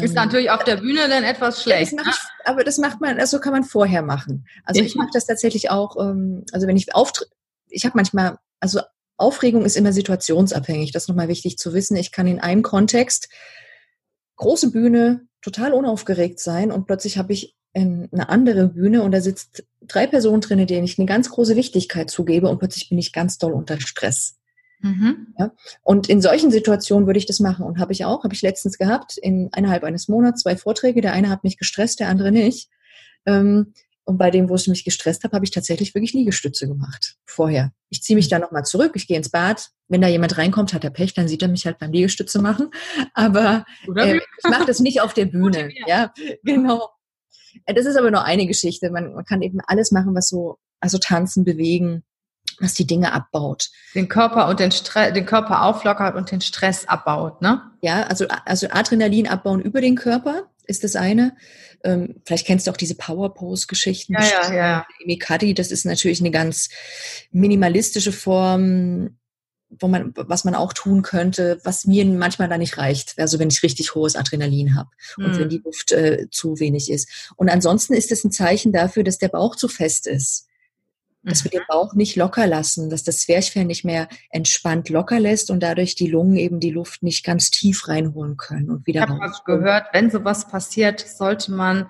ist 0.00 0.10
ähm, 0.10 0.14
natürlich 0.14 0.50
auf 0.50 0.64
der 0.64 0.76
Bühne 0.76 1.08
dann 1.08 1.24
etwas 1.24 1.62
schlecht. 1.62 1.92
Das 1.92 2.04
ne? 2.04 2.10
ich, 2.10 2.46
aber 2.46 2.64
das 2.64 2.78
macht 2.78 3.00
man, 3.00 3.18
also 3.20 3.38
kann 3.40 3.52
man 3.52 3.64
vorher 3.64 4.02
machen. 4.02 4.46
Also 4.64 4.80
ich 4.80 4.94
mache 4.94 5.10
das 5.12 5.26
tatsächlich 5.26 5.70
auch, 5.70 5.96
ähm, 5.98 6.44
also 6.52 6.66
wenn 6.66 6.76
ich 6.76 6.94
auftritt, 6.94 7.28
ich 7.68 7.84
habe 7.84 7.96
manchmal, 7.96 8.38
also 8.60 8.80
Aufregung 9.16 9.64
ist 9.64 9.76
immer 9.76 9.92
situationsabhängig. 9.92 10.92
Das 10.92 11.04
ist 11.04 11.08
nochmal 11.08 11.28
wichtig 11.28 11.58
zu 11.58 11.74
wissen. 11.74 11.96
Ich 11.96 12.12
kann 12.12 12.26
in 12.26 12.40
einem 12.40 12.62
Kontext 12.62 13.28
große 14.36 14.72
Bühne 14.72 15.26
total 15.42 15.72
unaufgeregt 15.72 16.40
sein 16.40 16.72
und 16.72 16.86
plötzlich 16.86 17.18
habe 17.18 17.32
ich 17.32 17.56
eine 17.74 18.28
andere 18.28 18.68
Bühne 18.68 19.02
und 19.02 19.12
da 19.12 19.20
sitzt 19.20 19.64
drei 19.80 20.06
Personen 20.06 20.42
drin, 20.42 20.66
denen 20.66 20.84
ich 20.84 20.98
eine 20.98 21.06
ganz 21.06 21.30
große 21.30 21.56
Wichtigkeit 21.56 22.10
zugebe 22.10 22.48
und 22.48 22.58
plötzlich 22.58 22.90
bin 22.90 22.98
ich 22.98 23.12
ganz 23.12 23.38
doll 23.38 23.52
unter 23.52 23.80
Stress. 23.80 24.36
Mhm. 24.82 25.34
Ja? 25.38 25.52
Und 25.82 26.08
in 26.08 26.20
solchen 26.20 26.50
Situationen 26.50 27.06
würde 27.06 27.18
ich 27.18 27.26
das 27.26 27.40
machen 27.40 27.64
und 27.64 27.78
habe 27.78 27.92
ich 27.92 28.04
auch, 28.04 28.24
habe 28.24 28.34
ich 28.34 28.42
letztens 28.42 28.78
gehabt, 28.78 29.16
in 29.16 29.50
innerhalb 29.56 29.84
eines 29.84 30.08
Monats 30.08 30.42
zwei 30.42 30.56
Vorträge. 30.56 31.00
Der 31.00 31.12
eine 31.12 31.30
hat 31.30 31.44
mich 31.44 31.56
gestresst, 31.56 32.00
der 32.00 32.08
andere 32.08 32.32
nicht. 32.32 32.68
Ähm, 33.26 33.72
und 34.04 34.18
bei 34.18 34.30
dem, 34.30 34.48
wo 34.48 34.56
ich 34.56 34.66
mich 34.66 34.84
gestresst 34.84 35.22
habe, 35.22 35.36
habe 35.36 35.44
ich 35.44 35.52
tatsächlich 35.52 35.94
wirklich 35.94 36.12
Liegestütze 36.12 36.66
gemacht 36.66 37.16
vorher. 37.24 37.72
Ich 37.88 38.02
ziehe 38.02 38.16
mich 38.16 38.28
dann 38.28 38.40
nochmal 38.40 38.64
zurück, 38.64 38.92
ich 38.94 39.06
gehe 39.06 39.16
ins 39.16 39.30
Bad. 39.30 39.70
Wenn 39.88 40.00
da 40.00 40.08
jemand 40.08 40.36
reinkommt, 40.36 40.74
hat 40.74 40.82
er 40.82 40.90
Pech, 40.90 41.14
dann 41.14 41.28
sieht 41.28 41.42
er 41.42 41.48
mich 41.48 41.66
halt 41.66 41.78
beim 41.78 41.92
Liegestütze 41.92 42.40
machen. 42.40 42.70
Aber 43.14 43.64
äh, 43.94 44.16
ich 44.16 44.50
mache 44.50 44.66
das 44.66 44.80
nicht 44.80 45.00
auf 45.00 45.14
der 45.14 45.26
Bühne. 45.26 45.70
Ja, 45.86 46.12
genau. 46.42 46.90
Äh, 47.66 47.74
das 47.74 47.86
ist 47.86 47.96
aber 47.96 48.10
nur 48.10 48.24
eine 48.24 48.46
Geschichte. 48.46 48.90
Man, 48.90 49.14
man 49.14 49.24
kann 49.24 49.42
eben 49.42 49.60
alles 49.66 49.92
machen, 49.92 50.14
was 50.16 50.28
so, 50.28 50.58
also 50.80 50.98
tanzen, 50.98 51.44
bewegen, 51.44 52.02
was 52.60 52.74
die 52.74 52.86
Dinge 52.86 53.12
abbaut. 53.12 53.70
Den 53.94 54.08
Körper 54.08 54.48
und 54.48 54.60
den 54.60 54.72
Stress, 54.72 55.12
den 55.12 55.26
Körper 55.26 55.62
auflockert 55.62 56.14
und 56.14 56.30
den 56.30 56.40
Stress 56.40 56.86
abbaut, 56.86 57.42
ne? 57.42 57.62
Ja, 57.80 58.04
also, 58.04 58.26
also 58.44 58.68
Adrenalin 58.70 59.26
abbauen 59.26 59.60
über 59.60 59.80
den 59.80 59.96
Körper 59.96 60.44
ist 60.66 60.84
das 60.84 60.96
eine. 60.96 61.36
Ähm, 61.84 62.16
vielleicht 62.24 62.46
kennst 62.46 62.66
du 62.66 62.70
auch 62.70 62.76
diese 62.76 62.94
Power 62.94 63.34
Pose 63.34 63.66
Geschichten. 63.66 64.14
Ja, 64.14 64.22
ja, 64.22 64.54
ja. 64.54 64.86
Emikadi, 65.02 65.54
das 65.54 65.70
ist 65.70 65.84
natürlich 65.84 66.20
eine 66.20 66.30
ganz 66.30 66.68
minimalistische 67.32 68.12
Form, 68.12 69.16
wo 69.80 69.88
man, 69.88 70.12
was 70.14 70.44
man 70.44 70.54
auch 70.54 70.72
tun 70.72 71.02
könnte, 71.02 71.60
was 71.64 71.86
mir 71.86 72.04
manchmal 72.04 72.48
da 72.48 72.58
nicht 72.58 72.78
reicht. 72.78 73.18
Also 73.18 73.38
wenn 73.38 73.48
ich 73.48 73.62
richtig 73.62 73.94
hohes 73.94 74.16
Adrenalin 74.16 74.76
habe 74.76 74.90
und 75.16 75.32
hm. 75.32 75.38
wenn 75.38 75.48
die 75.48 75.62
Luft 75.64 75.92
äh, 75.92 76.26
zu 76.30 76.60
wenig 76.60 76.90
ist. 76.90 77.08
Und 77.36 77.48
ansonsten 77.48 77.94
ist 77.94 78.12
es 78.12 78.22
ein 78.24 78.32
Zeichen 78.32 78.72
dafür, 78.72 79.02
dass 79.02 79.18
der 79.18 79.28
Bauch 79.28 79.56
zu 79.56 79.68
fest 79.68 80.06
ist 80.06 80.46
dass 81.24 81.44
wir 81.44 81.50
den 81.50 81.60
mhm. 81.60 81.66
Bauch 81.68 81.94
nicht 81.94 82.16
locker 82.16 82.46
lassen, 82.46 82.90
dass 82.90 83.04
das 83.04 83.20
Zwerchfell 83.20 83.64
nicht 83.64 83.84
mehr 83.84 84.08
entspannt 84.30 84.88
locker 84.88 85.20
lässt 85.20 85.50
und 85.50 85.62
dadurch 85.62 85.94
die 85.94 86.08
Lungen 86.08 86.36
eben 86.36 86.60
die 86.60 86.70
Luft 86.70 87.02
nicht 87.02 87.24
ganz 87.24 87.50
tief 87.50 87.88
reinholen 87.88 88.36
können 88.36 88.70
und 88.70 88.86
wieder 88.86 89.02
Ich 89.02 89.08
habe 89.08 89.32
gehört, 89.44 89.86
wenn 89.92 90.10
sowas 90.10 90.48
passiert, 90.48 91.00
sollte 91.00 91.52
man 91.52 91.88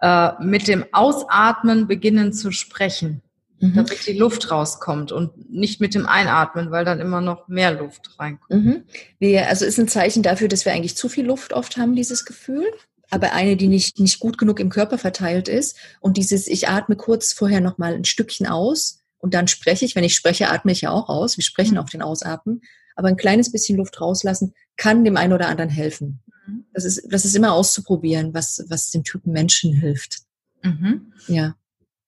äh, 0.00 0.32
mit 0.42 0.68
dem 0.68 0.86
Ausatmen 0.92 1.86
beginnen 1.86 2.32
zu 2.32 2.52
sprechen, 2.52 3.22
mhm. 3.60 3.74
damit 3.74 4.06
die 4.06 4.18
Luft 4.18 4.50
rauskommt 4.50 5.12
und 5.12 5.50
nicht 5.50 5.80
mit 5.80 5.94
dem 5.94 6.06
Einatmen, 6.06 6.70
weil 6.70 6.84
dann 6.84 7.00
immer 7.00 7.20
noch 7.20 7.48
mehr 7.48 7.72
Luft 7.72 8.18
reinkommt. 8.18 8.64
Mhm. 8.64 8.84
Wir, 9.18 9.48
also 9.48 9.66
ist 9.66 9.78
ein 9.78 9.88
Zeichen 9.88 10.22
dafür, 10.22 10.48
dass 10.48 10.64
wir 10.64 10.72
eigentlich 10.72 10.96
zu 10.96 11.08
viel 11.08 11.26
Luft 11.26 11.52
oft 11.52 11.76
haben, 11.76 11.94
dieses 11.94 12.24
Gefühl. 12.24 12.66
Aber 13.10 13.32
eine, 13.32 13.56
die 13.56 13.68
nicht, 13.68 13.98
nicht 13.98 14.20
gut 14.20 14.38
genug 14.38 14.60
im 14.60 14.70
Körper 14.70 14.98
verteilt 14.98 15.48
ist. 15.48 15.76
Und 16.00 16.16
dieses, 16.16 16.46
ich 16.46 16.68
atme 16.68 16.96
kurz 16.96 17.32
vorher 17.32 17.60
nochmal 17.60 17.94
ein 17.94 18.04
Stückchen 18.04 18.46
aus 18.46 19.00
und 19.18 19.34
dann 19.34 19.48
spreche 19.48 19.84
ich. 19.84 19.96
Wenn 19.96 20.04
ich 20.04 20.14
spreche, 20.14 20.50
atme 20.50 20.72
ich 20.72 20.82
ja 20.82 20.90
auch 20.90 21.08
aus. 21.08 21.36
Wir 21.36 21.44
sprechen 21.44 21.74
mhm. 21.74 21.80
auf 21.80 21.90
den 21.90 22.02
Ausatmen. 22.02 22.62
Aber 22.96 23.08
ein 23.08 23.16
kleines 23.16 23.52
bisschen 23.52 23.78
Luft 23.78 24.00
rauslassen 24.00 24.54
kann 24.76 25.04
dem 25.04 25.16
einen 25.16 25.32
oder 25.32 25.48
anderen 25.48 25.70
helfen. 25.70 26.22
Mhm. 26.46 26.64
Das 26.72 26.84
ist, 26.84 27.02
das 27.10 27.24
ist 27.24 27.36
immer 27.36 27.52
auszuprobieren, 27.52 28.34
was, 28.34 28.64
was 28.68 28.90
dem 28.90 29.04
Typen 29.04 29.32
Menschen 29.32 29.72
hilft. 29.72 30.22
Mhm. 30.62 31.12
Ja. 31.26 31.54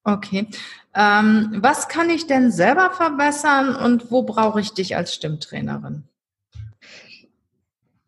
Okay. 0.04 0.48
Ähm, 0.94 1.58
was 1.60 1.88
kann 1.88 2.10
ich 2.10 2.26
denn 2.26 2.50
selber 2.50 2.90
verbessern 2.90 3.76
und 3.76 4.10
wo 4.10 4.22
brauche 4.22 4.60
ich 4.60 4.72
dich 4.72 4.96
als 4.96 5.14
Stimmtrainerin? 5.14 6.04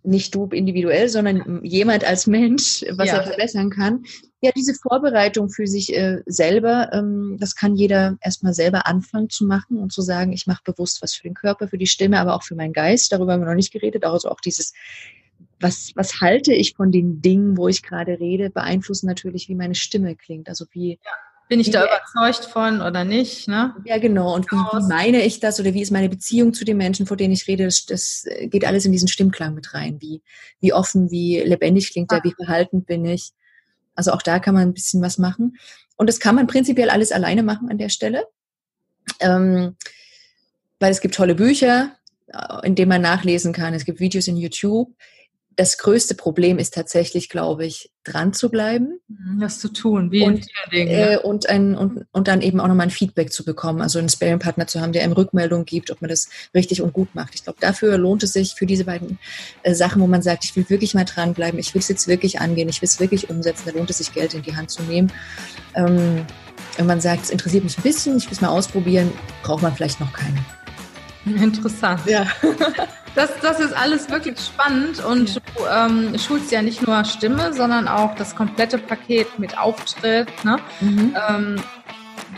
Nicht 0.07 0.35
du 0.35 0.45
individuell, 0.47 1.09
sondern 1.09 1.65
jemand 1.65 2.05
als 2.05 2.27
Mensch, 2.27 2.85
was 2.93 3.09
ja. 3.09 3.17
er 3.17 3.23
verbessern 3.25 3.71
kann. 3.71 4.05
Ja, 4.43 4.53
diese 4.55 4.75
Vorbereitung 4.75 5.49
für 5.49 5.67
sich 5.67 5.97
äh, 5.97 6.21
selber, 6.27 6.91
ähm, 6.93 7.39
das 7.41 7.55
kann 7.55 7.75
jeder 7.75 8.19
erstmal 8.21 8.53
selber 8.53 8.87
anfangen 8.87 9.31
zu 9.31 9.47
machen 9.47 9.79
und 9.79 9.93
zu 9.93 10.03
sagen, 10.03 10.33
ich 10.33 10.47
mache 10.47 10.63
bewusst 10.63 11.01
was 11.01 11.15
für 11.15 11.23
den 11.23 11.35
Körper, 11.35 11.69
für 11.69 11.79
die 11.79 11.87
Stimme, 11.87 12.21
aber 12.21 12.35
auch 12.35 12.43
für 12.43 12.55
meinen 12.55 12.75
Geist. 12.75 13.13
Darüber 13.13 13.33
haben 13.33 13.41
wir 13.41 13.49
noch 13.49 13.55
nicht 13.55 13.73
geredet. 13.73 14.05
Also 14.05 14.29
auch 14.29 14.41
dieses, 14.41 14.75
was, 15.59 15.93
was 15.95 16.21
halte 16.21 16.53
ich 16.53 16.75
von 16.75 16.93
den 16.93 17.23
Dingen, 17.23 17.57
wo 17.57 17.69
ich 17.69 17.83
gerade 17.83 18.21
rede, 18.21 18.51
beeinflussen 18.51 19.07
natürlich, 19.07 19.49
wie 19.49 19.55
meine 19.55 19.75
Stimme 19.75 20.15
klingt. 20.15 20.51
Also 20.51 20.67
wie, 20.73 20.99
ja 21.03 21.13
bin 21.49 21.61
ich 21.61 21.71
da 21.71 21.85
überzeugt 21.85 22.51
von 22.51 22.81
oder 22.81 23.05
nicht? 23.05 23.49
Ne? 23.49 23.75
Ja, 23.85 23.99
genau. 23.99 24.35
Und 24.35 24.51
wie, 24.51 24.57
wie, 24.57 24.89
meine 24.89 25.23
ich 25.23 25.41
das 25.41 25.61
oder 25.61 25.75
wie 25.75 25.83
ist 25.83 25.91
meine 25.91 26.09
Beziehung 26.09 26.55
zu 26.55 26.65
den 26.65 26.77
Menschen, 26.77 27.07
vor 27.07 27.17
denen 27.17 27.35
ich 27.35 27.47
rede? 27.47 27.65
Das, 27.65 27.85
das 27.87 28.27
geht 28.45 28.65
alles 28.65 28.85
in 28.87 28.93
diesen 28.93 29.09
Stimmklang 29.09 29.55
mit 29.55 29.75
rein. 29.75 30.01
Wie, 30.01 30.23
wie 30.61 30.73
offen, 30.73 31.11
wie 31.11 31.41
lebendig 31.41 31.93
klingt 31.93 32.11
der, 32.11 32.25
wie 32.25 32.33
verhaltend 32.33 32.87
bin 32.87 33.05
ich. 33.05 33.33
Also 33.95 34.13
auch 34.13 34.23
da 34.23 34.39
kann 34.39 34.55
man 34.55 34.69
ein 34.69 34.75
bisschen 34.75 35.03
was 35.03 35.19
machen. 35.19 35.57
Und 35.97 36.09
das 36.09 36.19
kann 36.19 36.35
man 36.35 36.47
prinzipiell 36.47 36.91
alles 36.91 37.13
alleine 37.13 37.43
machen 37.43 37.69
an 37.71 37.79
der 37.79 37.91
Stelle. 37.91 38.27
Ähm, 39.21 39.77
weil 40.81 40.91
es 40.91 41.01
gibt 41.01 41.15
tolle 41.15 41.35
Bücher, 41.35 41.93
äh, 42.29 42.67
in 42.67 42.75
denen 42.75 42.89
man 42.89 43.03
nachlesen 43.03 43.53
kann. 43.53 43.75
Es 43.75 43.85
gibt 43.85 44.01
Videos 44.01 44.29
in 44.29 44.37
YouTube 44.37 44.93
das 45.57 45.79
größte 45.79 46.15
Problem 46.15 46.59
ist 46.59 46.75
tatsächlich, 46.75 47.29
glaube 47.29 47.65
ich, 47.67 47.91
dran 48.05 48.33
zu 48.33 48.51
bleiben. 48.51 49.01
Mhm, 49.09 49.41
das 49.41 49.59
zu 49.59 49.69
tun, 49.69 50.11
wie 50.11 50.23
und, 50.23 50.47
Dingen, 50.73 50.89
äh, 50.89 51.19
und, 51.23 51.49
ein, 51.49 51.77
und, 51.77 52.07
und 52.13 52.29
dann 52.29 52.43
eben 52.43 52.61
auch 52.61 52.69
nochmal 52.69 52.87
ein 52.87 52.91
Feedback 52.91 53.33
zu 53.33 53.45
bekommen, 53.45 53.81
also 53.81 53.99
einen 53.99 54.09
Sparing-Partner 54.09 54.67
zu 54.67 54.81
haben, 54.81 54.93
der 54.93 55.03
einem 55.03 55.13
Rückmeldung 55.13 55.65
gibt, 55.65 55.91
ob 55.91 56.01
man 56.01 56.11
das 56.11 56.29
richtig 56.55 56.83
und 56.83 56.93
gut 56.93 57.15
macht. 57.15 57.35
Ich 57.35 57.45
glaube, 57.45 57.59
dafür 57.61 57.97
lohnt 57.99 58.23
es 58.23 58.33
sich 58.33 58.55
für 58.55 58.67
diese 58.67 58.85
beiden 58.85 59.19
äh, 59.63 59.75
Sachen, 59.75 60.03
wo 60.03 60.07
man 60.07 60.23
sagt, 60.23 60.45
ich 60.45 60.55
will 60.57 60.69
wirklich 60.69 60.95
mal 60.95 61.05
dranbleiben, 61.05 61.59
ich 61.59 61.75
will 61.75 61.81
es 61.81 61.89
jetzt 61.89 62.09
wirklich 62.09 62.41
angehen, 62.41 62.69
ich 62.69 62.83
will 62.83 62.89
es 62.89 63.01
wirklich 63.01 63.31
umsetzen, 63.31 63.63
da 63.67 63.73
lohnt 63.73 63.91
es 63.91 63.99
sich, 63.99 64.13
Geld 64.13 64.35
in 64.35 64.43
die 64.43 64.55
Hand 64.55 64.71
zu 64.71 64.83
nehmen. 64.83 65.13
Ähm, 65.75 66.25
wenn 66.77 66.87
man 66.87 67.01
sagt, 67.01 67.25
es 67.25 67.31
interessiert 67.31 67.65
mich 67.65 67.79
ein 67.79 67.83
bisschen, 67.83 68.17
ich 68.17 68.27
will 68.27 68.33
es 68.33 68.41
mal 68.41 68.49
ausprobieren, 68.49 69.13
braucht 69.43 69.63
man 69.63 69.75
vielleicht 69.75 70.01
noch 70.01 70.13
keine. 70.13 70.45
Interessant. 71.43 72.01
Ja. 72.07 72.27
Das, 73.15 73.31
das 73.41 73.61
ist 73.61 73.73
alles 73.73 74.11
wirklich 74.11 74.39
spannend 74.41 75.05
und 75.05 75.37
du 75.37 75.41
ähm, 75.73 76.19
schulst 76.19 76.51
ja 76.51 76.63
nicht 76.63 76.85
nur 76.85 77.05
Stimme, 77.05 77.53
sondern 77.53 77.87
auch 77.87 78.17
das 78.17 78.35
komplette 78.35 78.79
Paket 78.79 79.39
mit 79.39 79.57
Auftritt. 79.57 80.29
Ne? 80.45 80.59
Mhm. 80.81 81.17
Ähm, 81.29 81.57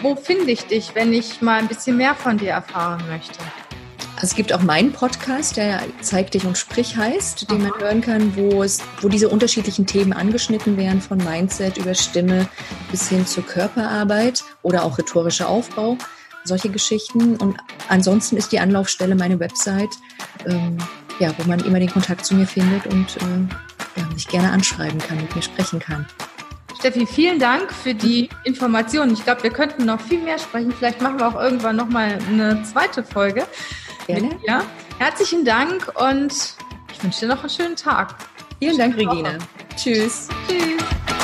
wo 0.03 0.15
finde 0.15 0.51
ich 0.51 0.67
dich, 0.67 0.95
wenn 0.95 1.12
ich 1.15 1.41
mal 1.41 1.59
ein 1.59 1.69
bisschen 1.69 1.97
mehr 1.97 2.15
von 2.15 2.37
dir 2.37 2.51
erfahren 2.51 3.03
möchte? 3.09 3.39
Also 4.17 4.29
es 4.29 4.35
gibt 4.35 4.53
auch 4.53 4.62
meinen 4.62 4.93
Podcast, 4.93 5.59
der 5.59 5.81
Zeig 6.01 6.31
dich 6.31 6.45
und 6.47 6.57
sprich 6.57 6.97
heißt, 6.97 7.51
den 7.51 7.62
man 7.62 7.73
hören 7.79 8.01
kann, 8.01 8.35
wo 8.35 8.62
es, 8.62 8.81
wo 9.03 9.09
diese 9.09 9.29
unterschiedlichen 9.29 9.87
Themen 9.87 10.15
angeschnitten 10.15 10.79
werden, 10.79 11.03
von 11.03 11.19
Mindset 11.19 11.77
über 11.77 11.95
Stimme 11.95 12.49
bis 12.91 13.09
hin 13.09 13.27
zur 13.27 13.45
Körperarbeit 13.45 14.43
oder 14.62 14.85
auch 14.85 14.99
rhetorischer 14.99 15.49
Aufbau 15.49 15.99
solche 16.46 16.70
Geschichten. 16.70 17.37
Und 17.37 17.56
ansonsten 17.88 18.37
ist 18.37 18.52
die 18.52 18.59
Anlaufstelle 18.59 19.14
meine 19.14 19.38
Website, 19.38 19.90
ähm, 20.46 20.78
ja, 21.18 21.32
wo 21.38 21.48
man 21.48 21.61
immer 21.61 21.78
den 21.78 21.90
Kontakt 21.90 22.24
zu 22.24 22.35
mir 22.35 22.46
findet 22.46 22.87
und 22.87 23.16
äh, 23.16 24.00
ja, 24.00 24.06
mich 24.12 24.28
gerne 24.28 24.50
anschreiben 24.50 24.98
kann, 24.98 25.16
mit 25.18 25.35
mir 25.35 25.42
sprechen 25.42 25.78
kann. 25.78 26.06
Steffi, 26.78 27.06
vielen 27.06 27.38
Dank 27.38 27.72
für 27.72 27.94
die 27.94 28.28
Informationen. 28.44 29.12
Ich 29.14 29.24
glaube, 29.24 29.42
wir 29.42 29.50
könnten 29.50 29.87
noch 29.87 30.00
viel 30.00 30.20
mehr 30.20 30.38
sprechen. 30.38 30.72
Vielleicht 30.72 31.00
machen 31.00 31.18
wir 31.18 31.28
auch 31.28 31.40
irgendwann 31.40 31.76
noch 31.76 31.88
mal 31.88 32.18
eine 32.28 32.62
zweite 32.64 33.02
Folge. 33.02 33.46
Gerne. 34.06 34.37
Dir. 34.37 34.62
Herzlichen 34.98 35.44
Dank 35.44 35.90
und 36.00 36.32
ich 36.92 37.02
wünsche 37.02 37.20
dir 37.20 37.28
noch 37.28 37.40
einen 37.40 37.50
schönen 37.50 37.76
Tag. 37.76 38.14
Vielen 38.59 38.78
Dank, 38.78 38.96
Regina. 38.96 39.38
Tschüss. 39.76 40.28
Tschüss. 40.48 41.15